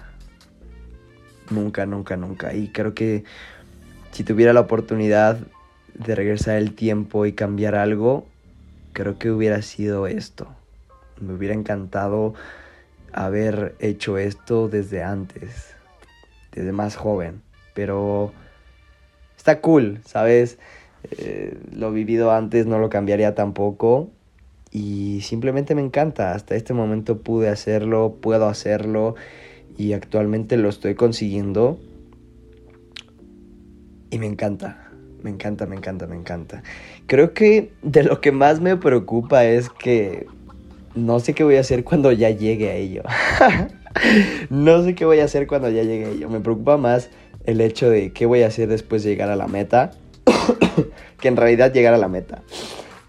Nunca, 1.52 1.86
nunca, 1.86 2.18
nunca. 2.18 2.54
Y 2.56 2.70
creo 2.70 2.96
que 2.96 3.24
si 4.12 4.24
tuviera 4.24 4.54
la 4.54 4.62
oportunidad 4.62 5.38
de 5.94 6.16
regresar 6.16 6.58
el 6.58 6.74
tiempo 6.74 7.26
y 7.26 7.34
cambiar 7.34 7.76
algo, 7.76 8.26
creo 8.96 9.20
que 9.20 9.30
hubiera 9.30 9.62
sido 9.62 10.08
esto. 10.08 10.48
Me 11.22 11.34
hubiera 11.34 11.54
encantado 11.54 12.34
haber 13.14 13.76
hecho 13.80 14.18
esto 14.18 14.68
desde 14.68 15.04
antes 15.04 15.76
desde 16.56 16.72
más 16.72 16.96
joven, 16.96 17.42
pero 17.74 18.32
está 19.38 19.60
cool, 19.60 20.00
¿sabes? 20.06 20.58
Eh, 21.18 21.60
lo 21.72 21.92
vivido 21.92 22.32
antes 22.32 22.66
no 22.66 22.80
lo 22.80 22.90
cambiaría 22.90 23.36
tampoco 23.36 24.10
y 24.72 25.20
simplemente 25.22 25.76
me 25.76 25.82
encanta, 25.82 26.32
hasta 26.32 26.56
este 26.56 26.74
momento 26.74 27.22
pude 27.22 27.50
hacerlo, 27.50 28.18
puedo 28.22 28.48
hacerlo 28.48 29.16
y 29.78 29.94
actualmente 29.94 30.58
lo 30.58 30.70
estoy 30.70 30.96
consiguiendo 30.96 31.78
y 34.10 34.18
me 34.18 34.26
encanta, 34.26 34.85
me 35.24 35.30
encanta, 35.30 35.66
me 35.66 35.76
encanta, 35.76 36.08
me 36.08 36.16
encanta. 36.16 36.64
Creo 37.08 37.34
que 37.34 37.72
de 37.82 38.04
lo 38.04 38.22
que 38.22 38.32
más 38.32 38.62
me 38.62 38.78
preocupa 38.78 39.46
es 39.46 39.70
que 39.70 40.28
no 40.96 41.20
sé 41.20 41.34
qué 41.34 41.44
voy 41.44 41.58
a 41.58 41.62
hacer 41.62 41.84
cuando 41.84 42.12
ya 42.12 42.30
llegue 42.30 42.70
a 42.70 42.76
ello. 42.76 43.04
no 44.50 44.84
sé 44.84 44.96
qué 44.96 45.06
voy 45.06 45.20
a 45.20 45.26
hacer 45.26 45.48
cuando 45.48 45.70
ya 45.70 45.84
llegue 45.84 46.06
a 46.06 46.10
ello. 46.10 46.30
Me 46.30 46.40
preocupa 46.40 46.78
más 46.78 47.10
el 47.46 47.62
hecho 47.62 47.90
de 47.90 48.12
qué 48.12 48.26
voy 48.26 48.44
a 48.44 48.48
hacer 48.48 48.70
después 48.70 49.04
de 49.04 49.10
llegar 49.10 49.30
a 49.30 49.36
la 49.36 49.48
meta. 49.48 49.92
que 51.20 51.28
en 51.28 51.38
realidad 51.38 51.74
llegar 51.74 51.94
a 51.94 51.98
la 51.98 52.08
meta. 52.08 52.42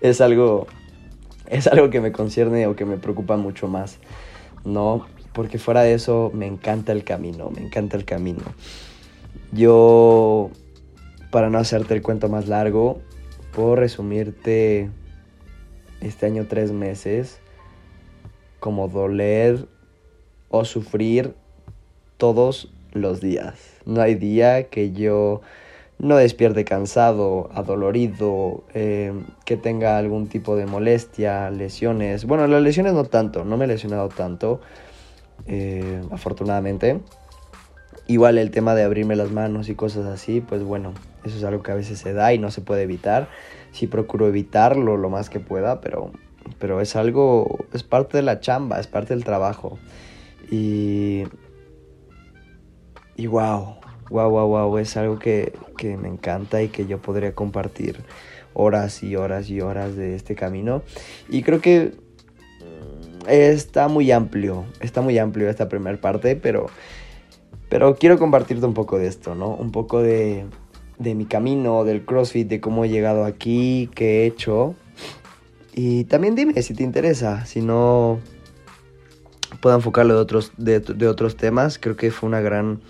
Es 0.01 0.21
algo, 0.21 0.67
es 1.49 1.67
algo 1.67 1.91
que 1.91 2.01
me 2.01 2.13
concierne 2.13 2.67
o 2.67 2.77
que 2.77 2.85
me 2.85 2.97
preocupa 2.97 3.37
mucho 3.37 3.69
más, 3.69 3.99
¿no? 4.65 5.07
Porque 5.33 5.59
fuera 5.59 5.83
de 5.83 5.95
eso 5.95 6.31
me 6.35 6.47
encanta 6.47 6.93
el 6.93 7.05
camino, 7.05 7.51
me 7.51 7.63
encanta 7.63 7.97
el 7.97 8.05
camino. 8.05 8.43
Yo, 9.53 10.51
para 11.37 11.51
no 11.51 11.59
hacerte 11.59 11.93
el 11.93 12.01
cuento 12.01 12.31
más 12.31 12.49
largo, 12.49 13.03
puedo 13.55 13.77
resumirte 13.77 14.89
este 16.01 16.25
año 16.25 16.47
tres 16.49 16.73
meses 16.73 17.41
como 18.59 18.89
doler 18.89 19.67
o 20.49 20.65
sufrir 20.65 21.35
todos 22.17 22.73
los 22.93 23.21
días. 23.21 23.59
No 23.85 24.01
hay 24.01 24.15
día 24.15 24.71
que 24.71 24.93
yo 24.93 25.43
no 25.99 26.17
despierte 26.17 26.65
cansado, 26.65 27.51
adolorido, 27.53 28.65
eh, 28.73 29.13
que 29.45 29.59
tenga 29.59 29.99
algún 29.99 30.29
tipo 30.29 30.57
de 30.57 30.65
molestia, 30.65 31.51
lesiones. 31.51 32.25
Bueno, 32.25 32.47
las 32.47 32.63
lesiones 32.63 32.95
no 32.95 33.05
tanto, 33.05 33.45
no 33.45 33.59
me 33.59 33.67
he 33.67 33.69
lesionado 33.69 34.09
tanto, 34.09 34.63
eh, 35.47 36.01
afortunadamente. 36.11 36.99
Igual 38.09 38.39
el 38.39 38.51
tema 38.53 38.75
de 38.75 38.85
abrirme 38.85 39.17
las 39.17 39.33
manos 39.33 39.69
y 39.69 39.75
cosas 39.75 40.07
así, 40.07 40.41
pues 40.41 40.63
bueno, 40.63 40.93
eso 41.25 41.37
es 41.37 41.45
algo 41.45 41.63
que 41.63 41.73
a 41.73 41.75
veces 41.75 41.99
se 41.99 42.13
da 42.13 42.33
y 42.33 42.39
no 42.39 42.51
se 42.51 42.61
puede 42.61 42.83
evitar. 42.83 43.29
Sí 43.73 43.89
procuro 43.89 44.29
evitarlo 44.29 44.97
lo 44.97 45.11
más 45.11 45.29
que 45.29 45.41
pueda, 45.41 45.81
pero, 45.81 46.13
pero 46.59 46.81
es 46.81 46.95
algo, 46.95 47.65
es 47.73 47.83
parte 47.83 48.19
de 48.19 48.23
la 48.23 48.39
chamba, 48.39 48.79
es 48.79 48.87
parte 48.87 49.15
del 49.15 49.25
trabajo. 49.25 49.79
Y, 50.51 51.25
y 53.17 53.27
wow, 53.27 53.77
wow, 54.11 54.31
wow, 54.31 54.47
wow, 54.47 54.79
es 54.79 54.97
algo 54.97 55.19
que, 55.19 55.53
que 55.77 55.97
me 55.97 56.09
encanta 56.09 56.63
y 56.63 56.69
que 56.69 56.87
yo 56.87 57.03
podría 57.03 57.35
compartir 57.35 58.05
horas 58.55 59.03
y 59.03 59.17
horas 59.17 59.51
y 59.51 59.61
horas 59.61 59.97
de 59.97 60.15
este 60.15 60.37
camino. 60.37 60.83
Y 61.29 61.43
creo 61.43 61.61
que 61.61 61.95
está 63.27 63.89
muy 63.89 64.13
amplio, 64.13 64.65
está 64.81 65.01
muy 65.01 65.19
amplio 65.19 65.51
esta 65.51 65.69
primera 65.69 66.01
parte, 66.01 66.37
pero, 66.37 66.67
pero 67.69 67.97
quiero 67.97 68.19
compartirte 68.19 68.67
un 68.67 68.75
poco 68.75 68.99
de 68.99 69.07
esto, 69.07 69.35
¿no? 69.35 69.49
Un 69.51 69.73
poco 69.73 70.03
de, 70.03 70.47
de 70.99 71.15
mi 71.15 71.27
camino, 71.27 71.85
del 71.85 72.05
CrossFit, 72.05 72.49
de 72.49 72.61
cómo 72.61 72.85
he 72.85 72.89
llegado 72.89 73.25
aquí, 73.25 73.91
qué 73.95 74.23
he 74.23 74.27
hecho. 74.27 74.75
Y 75.75 76.05
también 76.05 76.35
dime 76.35 76.63
si 76.63 76.75
te 76.75 76.83
interesa, 76.83 77.45
si 77.45 77.61
no 77.61 78.21
puedo 79.61 79.77
enfocarlo 79.77 80.15
de 80.15 80.21
otros, 80.21 80.53
de, 80.57 80.81
de 80.81 81.09
otros 81.09 81.37
temas. 81.37 81.79
Creo 81.79 81.97
que 81.97 82.11
fue 82.11 82.29
una 82.29 82.41
gran 82.41 82.81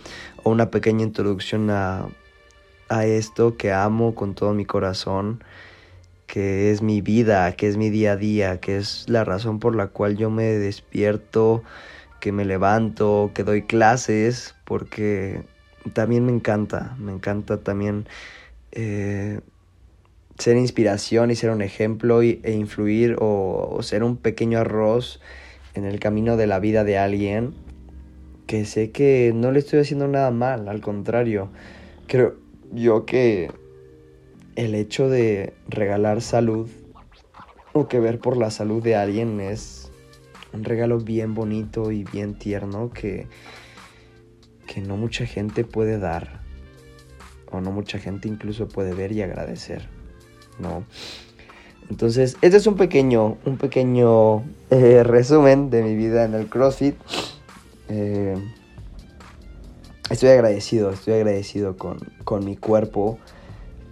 o 0.45 0.51
una 0.51 0.71
pequeña 0.71 1.05
introducción 1.05 1.71
a, 1.71 2.07
a 2.89 3.07
esto 3.07 3.57
que 3.57 3.73
amo 3.73 4.15
con 4.15 4.35
todo 4.35 4.55
mi 4.55 4.65
corazón, 4.65 5.43
que 6.27 6.71
es 6.71 6.83
mi 6.83 7.01
vida, 7.01 7.51
que 7.57 7.67
es 7.67 7.77
mi 7.77 7.91
día 7.91 8.13
a 8.13 8.17
día, 8.17 8.61
que 8.61 8.77
es 8.77 9.09
la 9.09 9.25
razón 9.25 9.59
por 9.59 9.75
la 9.75 9.89
cual 9.89 10.17
yo 10.17 10.31
me 10.31 10.45
despierto, 10.45 11.63
que 12.21 12.33
me 12.33 12.45
levanto, 12.45 13.31
que 13.35 13.45
doy 13.45 13.63
clases, 13.63 14.55
porque 14.65 15.43
también 15.93 16.27
me 16.27 16.33
encanta, 16.33 16.97
me 16.99 17.13
encanta 17.13 17.59
también 17.59 18.07
eh, 18.73 19.41
ser 20.39 20.57
inspiración 20.57 21.31
y 21.31 21.37
ser 21.37 21.51
un 21.51 21.63
ejemplo 21.63 22.23
e 22.23 22.53
influir 22.53 23.17
o 23.21 23.79
ser 23.83 24.03
un 24.03 24.17
pequeño 24.17 24.59
arroz 24.59 25.21
en 25.75 25.85
el 25.85 26.01
camino 26.01 26.37
de 26.37 26.47
la 26.47 26.59
vida 26.59 26.85
de 26.85 26.99
alguien 26.99 27.55
que 28.47 28.65
sé 28.65 28.91
que 28.91 29.33
no 29.35 29.51
le 29.51 29.59
estoy 29.59 29.81
haciendo 29.81 30.07
nada 30.09 30.31
mal, 30.31 30.69
al 30.69 30.81
contrario, 30.81 31.51
creo 32.07 32.37
yo 32.73 33.05
que 33.05 33.51
el 34.55 34.75
hecho 34.75 35.09
de 35.09 35.53
regalar 35.69 36.23
salud 36.23 36.69
o 37.73 37.89
que 37.89 38.01
ver 38.01 38.19
por 38.21 38.37
la 38.37 38.51
salud 38.51 38.83
de 38.83 38.97
alguien 38.97 39.41
es 39.41 39.86
un 40.57 40.65
regalo 40.65 40.99
bien 40.99 41.35
bonito 41.35 41.93
y 41.93 42.05
bien 42.05 42.35
tierno 42.35 42.91
que, 42.93 43.27
que 44.67 44.81
no 44.81 44.97
mucha 44.97 45.27
gente 45.27 45.65
puede 45.65 45.99
dar 45.99 46.41
o 47.51 47.61
no 47.61 47.71
mucha 47.71 47.99
gente 47.99 48.29
incluso 48.29 48.69
puede 48.69 48.95
ver 48.95 49.13
y 49.13 49.23
agradecer, 49.23 49.89
¿no? 50.59 50.85
Entonces, 51.89 52.37
este 52.43 52.57
es 52.57 52.67
un 52.67 52.75
pequeño, 52.75 53.39
un 53.45 53.59
pequeño 53.59 54.43
eh, 54.71 55.05
resumen 55.05 55.71
de 55.71 55.83
mi 55.83 55.95
vida 55.95 56.25
en 56.25 56.35
el 56.35 56.49
CrossFit. 56.49 56.97
Eh, 57.89 58.37
estoy 60.11 60.31
agradecido, 60.31 60.91
estoy 60.91 61.15
agradecido 61.15 61.77
con, 61.77 61.99
con 62.25 62.45
mi 62.45 62.57
cuerpo, 62.57 63.19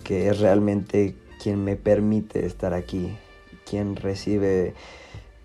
que 0.02 0.28
es 0.28 0.40
realmente 0.40 1.14
quien 1.40 1.62
me 1.62 1.76
permite 1.76 2.46
estar 2.46 2.74
aquí, 2.74 3.16
quien 3.64 3.94
recibe 3.94 4.74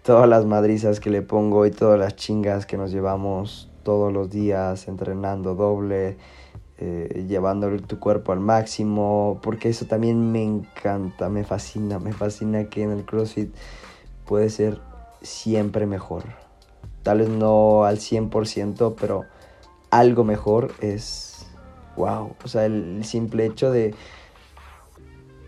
todas 0.10 0.28
las 0.28 0.44
madrizas 0.44 1.00
que 1.00 1.12
le 1.12 1.22
pongo 1.22 1.68
y 1.68 1.70
todas 1.70 2.00
las 2.00 2.16
chingas 2.16 2.66
que 2.66 2.78
nos 2.78 2.90
llevamos 2.90 3.70
todos 3.84 4.12
los 4.12 4.32
días 4.32 4.88
entrenando 4.88 5.54
doble, 5.54 6.18
eh, 6.80 7.28
llevando 7.30 7.70
tu 7.82 8.00
cuerpo 8.00 8.32
al 8.32 8.40
máximo, 8.40 9.40
porque 9.44 9.70
eso 9.70 9.86
también 9.86 10.32
me 10.32 10.44
encanta, 10.44 11.30
me 11.30 11.44
fascina, 11.44 12.00
me 12.00 12.12
fascina 12.12 12.64
que 12.70 12.82
en 12.82 12.90
el 12.90 13.06
CrossFit 13.06 13.54
puede 14.26 14.50
ser 14.50 14.82
siempre 15.22 15.86
mejor. 15.86 16.24
Tal 17.04 17.20
vez 17.20 17.30
no 17.30 17.84
al 17.84 18.00
100%, 18.00 18.96
pero 19.00 19.26
algo 19.92 20.24
mejor 20.24 20.72
es 20.82 21.46
wow. 21.98 22.36
O 22.44 22.48
sea, 22.48 22.66
el 22.66 23.06
simple 23.06 23.46
hecho 23.46 23.70
de 23.70 23.94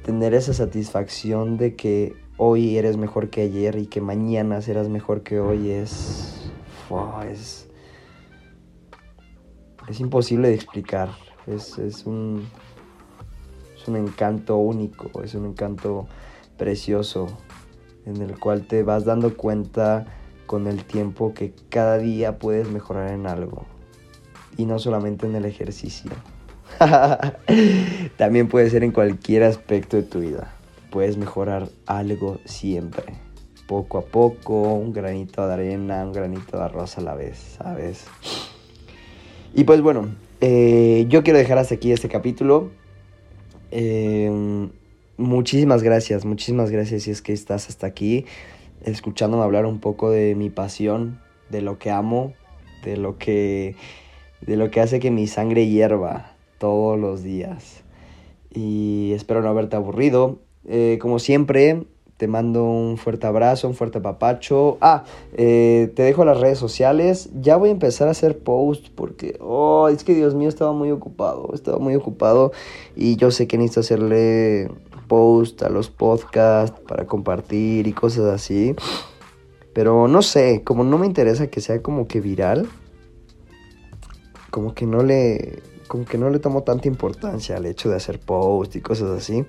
tener 0.04 0.36
esa 0.36 0.54
satisfacción 0.54 1.58
de 1.58 1.76
que 1.76 2.13
hoy 2.43 2.75
eres 2.75 2.97
mejor 2.97 3.30
que 3.30 3.43
ayer 3.43 3.77
y 3.77 3.86
que 3.86 4.01
mañana 4.01 4.63
serás 4.63 4.89
mejor 4.89 5.21
que 5.21 5.39
hoy 5.39 5.69
es. 5.69 6.49
Es. 7.30 7.69
Es 9.88 9.99
imposible 9.99 10.47
de 10.47 10.56
explicar. 10.56 11.10
Es, 11.45 11.77
es 11.77 12.08
un. 12.08 12.47
Es 13.80 13.88
un 13.88 13.95
encanto 13.95 14.58
único, 14.58 15.21
es 15.21 15.36
un 15.36 15.45
encanto 15.45 16.08
precioso 16.58 17.27
en 18.06 18.21
el 18.21 18.39
cual 18.39 18.65
te 18.67 18.82
vas 18.82 19.06
dando 19.06 19.38
cuenta 19.38 20.06
con 20.47 20.65
el 20.65 20.84
tiempo 20.84 21.34
que 21.36 21.54
cada 21.69 21.99
día 21.99 22.39
puedes 22.39 22.69
mejorar 22.69 23.12
en 23.12 23.27
algo. 23.27 23.65
Y 24.58 24.65
no 24.65 24.80
solamente 24.80 25.27
en 25.27 25.36
el 25.36 25.45
ejercicio. 25.45 26.12
También 28.17 28.49
puede 28.49 28.69
ser 28.71 28.84
en 28.84 28.91
cualquier 28.91 29.43
aspecto 29.43 29.97
de 29.97 30.04
tu 30.04 30.19
vida. 30.19 30.56
Puedes 30.91 31.17
mejorar 31.17 31.69
algo 31.88 32.39
siempre. 32.45 33.13
Poco 33.67 33.97
a 33.97 34.01
poco, 34.01 34.62
un 34.73 34.93
granito 34.93 35.47
de 35.47 35.54
arena, 35.54 36.04
un 36.04 36.12
granito 36.12 36.58
de 36.58 36.63
arroz 36.63 36.97
a 36.97 37.01
la 37.01 37.15
vez, 37.15 37.58
¿sabes? 37.58 38.06
Y 39.56 39.63
pues 39.63 39.82
bueno, 39.82 40.10
eh, 40.41 41.06
yo 41.10 41.23
quiero 41.23 41.39
dejar 41.39 41.58
hasta 41.58 41.75
aquí 41.75 41.91
este 41.91 42.10
capítulo. 42.10 42.71
Em, 43.71 44.69
muchísimas 45.17 45.82
gracias, 45.82 46.25
muchísimas 46.25 46.69
gracias 46.69 47.04
si 47.04 47.12
es 47.12 47.21
que 47.21 47.34
estás 47.34 47.69
hasta 47.69 47.88
aquí 47.88 48.25
escuchándome 48.84 49.43
hablar 49.43 49.65
un 49.65 49.80
poco 49.80 50.10
de 50.10 50.36
mi 50.36 50.49
pasión, 50.49 51.19
de 51.49 51.62
lo 51.62 51.77
que 51.77 51.91
amo, 51.91 52.34
de 52.84 52.97
lo 52.97 53.17
que, 53.17 53.75
de 54.41 54.56
lo 54.56 54.71
que 54.71 54.82
hace 54.82 54.99
que 54.99 55.12
mi 55.12 55.27
sangre 55.27 55.67
hierva 55.67 56.34
todos 56.58 56.99
los 56.99 57.23
días. 57.23 57.84
Y 58.54 59.12
espero 59.13 59.41
no 59.41 59.49
haberte 59.49 59.75
aburrido. 59.75 60.39
Eh, 60.65 60.97
como 61.02 61.19
siempre, 61.19 61.86
te 62.17 62.28
mando 62.28 62.63
un 62.63 62.97
fuerte 62.97 63.26
abrazo, 63.26 63.67
un 63.67 63.74
fuerte 63.74 64.00
papacho. 64.00 64.78
Ah, 64.80 65.06
eh, 65.34 65.91
te 65.95 66.04
dejo 66.04 66.24
las 66.24 66.39
redes 66.39 66.60
sociales. 66.60 67.30
Ya 67.41 67.58
voy 67.58 67.69
a 67.69 67.71
empezar 67.71 68.08
a 68.08 68.12
hacer 68.12 68.38
post 68.38 68.89
porque, 68.93 69.38
oh, 69.39 69.89
es 69.89 70.04
que 70.04 70.13
Dios 70.13 70.36
mío, 70.36 70.47
estaba 70.47 70.71
muy 70.71 70.91
ocupado. 70.91 71.50
Estaba 71.54 71.80
muy 71.80 71.95
ocupado 71.95 72.52
y 72.95 73.15
yo 73.15 73.32
sé 73.32 73.47
que 73.47 73.58
necesito 73.58 73.80
hacerle 73.80 74.69
post, 75.08 75.63
a 75.63 75.69
los 75.69 75.89
podcasts 75.89 76.80
para 76.88 77.08
compartir 77.08 77.88
y 77.88 77.93
cosas 77.93 78.26
así. 78.26 78.76
Pero 79.74 80.08
no 80.08 80.21
sé, 80.21 80.62
como 80.63 80.84
no 80.84 81.00
me 81.00 81.08
interesa 81.08 81.47
que 81.47 81.60
sea 81.60 81.82
como 81.82 82.08
que 82.08 82.21
viral, 82.21 82.69
como 84.52 84.76
que 84.76 84.86
no 84.86 85.02
le 85.02 85.63
como 85.88 86.06
que 86.06 86.17
no 86.17 86.30
le 86.30 86.39
tomo 86.39 86.63
tanta 86.63 86.88
importancia 86.88 87.58
al 87.58 87.65
hecho 87.65 87.89
de 87.89 87.95
hacer 87.95 88.19
post 88.19 88.76
y 88.76 88.82
cosas 88.82 89.10
así. 89.10 89.43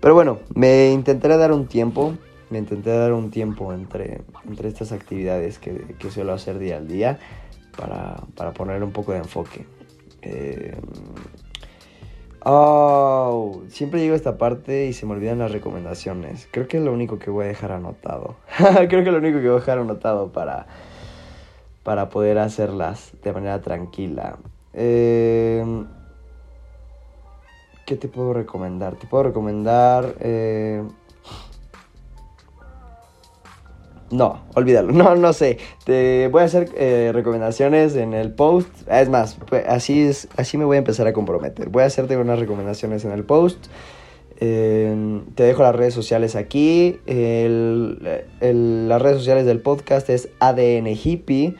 Pero 0.00 0.14
bueno, 0.14 0.38
me 0.54 0.90
intentaré 0.90 1.36
dar 1.36 1.52
un 1.52 1.66
tiempo, 1.66 2.14
me 2.50 2.58
intenté 2.58 2.90
dar 2.90 3.12
un 3.12 3.30
tiempo 3.30 3.72
entre, 3.72 4.22
entre 4.46 4.68
estas 4.68 4.92
actividades 4.92 5.58
que, 5.58 5.96
que 5.98 6.10
suelo 6.10 6.32
hacer 6.32 6.58
día 6.58 6.76
al 6.76 6.88
día 6.88 7.18
para, 7.76 8.16
para 8.36 8.52
poner 8.52 8.82
un 8.82 8.92
poco 8.92 9.12
de 9.12 9.18
enfoque. 9.18 9.66
Eh, 10.22 10.76
Oh, 12.50 13.62
siempre 13.68 14.00
llego 14.00 14.14
a 14.14 14.16
esta 14.16 14.38
parte 14.38 14.86
y 14.86 14.92
se 14.92 15.06
me 15.06 15.12
olvidan 15.12 15.38
las 15.38 15.50
recomendaciones. 15.50 16.48
Creo 16.50 16.68
que 16.68 16.78
es 16.78 16.82
lo 16.82 16.92
único 16.92 17.18
que 17.18 17.30
voy 17.30 17.46
a 17.46 17.48
dejar 17.48 17.72
anotado. 17.72 18.36
Creo 18.56 18.88
que 18.88 19.00
es 19.00 19.12
lo 19.12 19.18
único 19.18 19.38
que 19.40 19.48
voy 19.48 19.56
a 19.56 19.60
dejar 19.60 19.78
anotado 19.78 20.32
para, 20.32 20.66
para 21.82 22.08
poder 22.08 22.38
hacerlas 22.38 23.12
de 23.22 23.32
manera 23.32 23.60
tranquila. 23.60 24.38
Em, 24.72 25.86
¿Qué 27.88 27.96
te 27.96 28.06
puedo 28.06 28.34
recomendar? 28.34 28.96
Te 28.96 29.06
puedo 29.06 29.22
recomendar... 29.22 30.14
Eh, 30.20 30.82
no, 34.10 34.42
olvídalo. 34.54 34.92
No, 34.92 35.16
no 35.16 35.32
sé. 35.32 35.56
Te 35.86 36.28
voy 36.28 36.42
a 36.42 36.44
hacer 36.44 36.68
eh, 36.76 37.12
recomendaciones 37.14 37.96
en 37.96 38.12
el 38.12 38.30
post. 38.32 38.68
Es 38.90 39.08
más, 39.08 39.38
pues, 39.48 39.66
así, 39.66 40.02
es, 40.02 40.28
así 40.36 40.58
me 40.58 40.66
voy 40.66 40.74
a 40.76 40.80
empezar 40.80 41.06
a 41.06 41.14
comprometer. 41.14 41.70
Voy 41.70 41.82
a 41.82 41.86
hacerte 41.86 42.18
unas 42.18 42.38
recomendaciones 42.38 43.06
en 43.06 43.12
el 43.12 43.24
post. 43.24 43.68
te 44.38 45.42
dejo 45.42 45.62
las 45.62 45.74
redes 45.74 45.94
sociales 45.94 46.36
aquí. 46.36 47.00
las 47.06 49.02
redes 49.02 49.16
sociales 49.16 49.46
del 49.46 49.62
podcast 49.62 50.10
es 50.10 50.28
ADN 50.40 50.88
Hippie. 50.88 51.56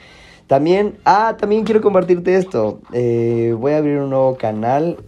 También, 0.47 0.99
ah, 1.07 1.39
también 1.39 1.65
quiero 1.65 1.81
compartirte 1.81 2.37
esto. 2.37 2.81
Eh, 2.93 3.55
voy 3.59 3.73
a 3.73 3.79
abrir 3.79 3.97
un 3.97 4.11
nuevo 4.11 4.37
canal 4.37 4.99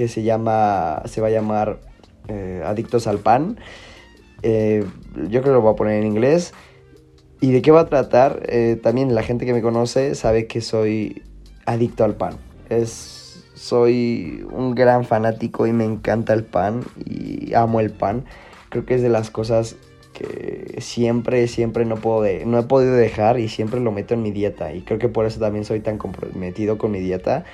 que 0.00 0.08
se 0.08 0.22
llama, 0.22 1.02
se 1.04 1.20
va 1.20 1.26
a 1.26 1.30
llamar 1.30 1.78
Adictos 2.64 3.06
al 3.06 3.18
Pan. 3.18 3.58
Eh, 4.42 4.82
yo 5.28 5.42
creo 5.42 5.42
que 5.42 5.50
lo 5.50 5.60
voy 5.60 5.74
a 5.74 5.76
poner 5.76 6.00
en 6.00 6.06
inglés. 6.06 6.54
¿Y 7.42 7.52
de 7.52 7.60
qué 7.60 7.70
va 7.70 7.80
a 7.80 7.86
tratar? 7.86 8.40
Eh, 8.48 8.80
también 8.82 9.14
la 9.14 9.22
gente 9.22 9.44
que 9.44 9.52
me 9.52 9.60
conoce 9.60 10.14
sabe 10.14 10.46
que 10.46 10.62
soy 10.62 11.22
adicto 11.66 12.02
al 12.02 12.14
pan. 12.14 12.38
Es, 12.70 13.44
soy 13.52 14.42
un 14.50 14.74
gran 14.74 15.04
fanático 15.04 15.66
y 15.66 15.74
me 15.74 15.84
encanta 15.84 16.32
el 16.32 16.44
pan 16.44 16.82
y 17.04 17.52
amo 17.52 17.80
el 17.80 17.90
pan. 17.90 18.24
Creo 18.70 18.86
que 18.86 18.94
es 18.94 19.02
de 19.02 19.10
las 19.10 19.28
cosas 19.28 19.76
que 20.14 20.76
siempre, 20.80 21.46
siempre 21.46 21.84
no, 21.84 21.96
puedo 21.96 22.24
no 22.46 22.58
he 22.58 22.62
podido 22.62 22.94
dejar 22.94 23.38
y 23.38 23.50
siempre 23.50 23.80
lo 23.80 23.92
meto 23.92 24.14
en 24.14 24.22
mi 24.22 24.30
dieta. 24.30 24.72
Y 24.72 24.80
creo 24.80 24.98
que 24.98 25.10
por 25.10 25.26
eso 25.26 25.40
también 25.40 25.66
soy 25.66 25.80
tan 25.80 25.98
comprometido 25.98 26.78
con 26.78 26.90
mi 26.90 27.00
dieta. 27.00 27.44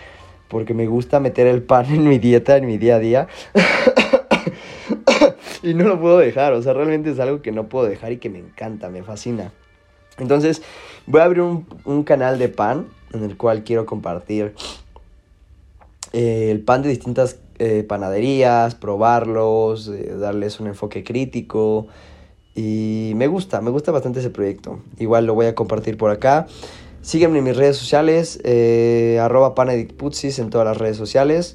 Porque 0.49 0.75
me 0.75 0.87
gusta 0.87 1.21
meter 1.21 1.47
el 1.47 1.63
pan 1.63 1.87
en 1.91 2.09
mi 2.09 2.19
dieta, 2.19 2.57
en 2.57 2.67
mi 2.67 2.79
día 2.79 2.97
a 2.97 2.99
día. 2.99 3.29
y 5.63 5.75
no 5.75 5.85
lo 5.85 6.01
puedo 6.01 6.19
dejar, 6.19 6.53
o 6.53 6.63
sea, 6.63 6.73
realmente 6.73 7.11
es 7.11 7.19
algo 7.19 7.43
que 7.43 7.53
no 7.53 7.69
puedo 7.69 7.87
dejar 7.87 8.13
y 8.13 8.19
que 8.19 8.31
me 8.31 8.39
encanta, 8.39 8.89
me 8.89 9.03
fascina. 9.03 9.53
Entonces, 10.19 10.63
voy 11.07 11.21
a 11.21 11.25
abrir 11.25 11.43
un, 11.43 12.05
canal 12.05 12.39
de 12.39 12.49
pan 12.49 12.87
en 13.13 13.25
el 13.25 13.37
cual 13.37 13.65
quiero 13.65 13.85
compartir 13.85 14.55
eh, 16.13 16.49
el 16.51 16.61
pan 16.61 16.83
de 16.83 16.89
distintas 16.89 17.39
eh, 17.59 17.85
panaderías, 17.87 18.75
probarlos, 18.75 19.89
eh, 19.89 20.15
darles 20.19 20.61
un 20.61 20.69
enfoque 20.69 21.05
crítico. 21.05 21.89
Y 22.55 23.13
me 23.17 23.27
gusta, 23.27 23.61
me 23.61 23.71
gusta 23.71 23.93
bastante 23.93 24.21
ese 24.21 24.31
proyecto. 24.31 24.81
Igual 24.99 25.27
lo 25.27 25.35
voy 25.35 25.47
a 25.47 25.55
compartir 25.55 25.99
por 25.99 26.11
acá. 26.11 26.47
Sígueme 27.07 27.39
en 27.39 27.45
mis 27.45 27.57
redes 27.57 27.77
sociales, 27.77 28.41
arroba 29.23 29.55
panedictputsis 29.55 30.41
en 30.41 30.51
todas 30.51 30.67
las 30.67 30.77
redes 30.77 30.97
sociales. 30.97 31.55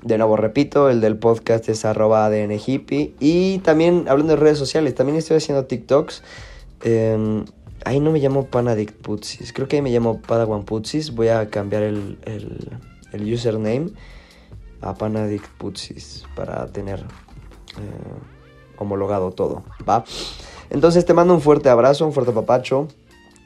De 0.00 0.16
nuevo, 0.16 0.38
repito, 0.38 0.88
el 0.88 1.02
del 1.02 1.18
podcast 1.18 1.68
es 1.68 1.84
arroba 1.84 2.24
ADN 2.24 2.52
hippie. 2.52 3.14
Y 3.20 3.58
también, 3.58 4.06
hablando 4.08 4.32
de 4.32 4.40
redes 4.40 4.56
sociales, 4.56 4.94
también 4.94 5.18
estoy 5.18 5.36
haciendo 5.36 5.66
TikToks. 5.66 6.22
Em, 6.84 7.44
ahí 7.84 8.00
no 8.00 8.12
me 8.12 8.18
llamo 8.18 8.46
Panadict 8.46 8.94
Putsis, 9.02 9.52
creo 9.52 9.68
que 9.68 9.76
ahí 9.76 9.82
me 9.82 9.90
llamo 9.90 10.22
Padawan 10.22 10.64
Putsis. 10.64 11.14
Voy 11.14 11.28
a 11.28 11.50
cambiar 11.50 11.82
el, 11.82 12.16
el, 13.12 13.34
username 13.34 13.90
a 14.80 14.94
Panadict 14.94 15.48
Putsis 15.58 16.24
para 16.34 16.66
tener 16.68 17.00
eh, 17.00 17.82
homologado 18.78 19.32
todo, 19.32 19.64
¿va? 19.86 20.02
Entonces 20.70 21.04
te 21.04 21.12
mando 21.12 21.34
un 21.34 21.42
fuerte 21.42 21.68
abrazo, 21.68 22.06
un 22.06 22.14
fuerte 22.14 22.32
papacho. 22.32 22.88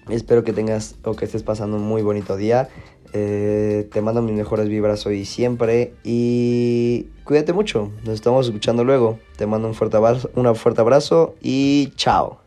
Espero 0.08 0.44
que 0.44 0.52
tengas 0.52 0.96
o 1.04 1.14
que 1.14 1.24
estés 1.24 1.42
pasando 1.42 1.76
un 1.76 1.84
muy 1.84 2.02
bonito 2.02 2.36
día. 2.36 2.68
Eh, 3.12 3.88
te 3.92 4.00
mando 4.00 4.22
mis 4.22 4.34
mejores 4.34 4.68
vibras 4.68 5.06
hoy 5.06 5.20
y 5.20 5.24
siempre. 5.24 5.94
Y 6.02 7.06
cuídate 7.24 7.52
mucho. 7.52 7.90
Nos 8.04 8.14
estamos 8.14 8.46
escuchando 8.46 8.84
luego. 8.84 9.18
Te 9.36 9.46
mando 9.46 9.68
un 9.68 9.74
fuerte 9.74 9.96
abrazo, 9.96 10.30
un 10.34 10.54
fuerte 10.56 10.80
abrazo 10.80 11.34
y 11.40 11.92
chao. 11.96 12.41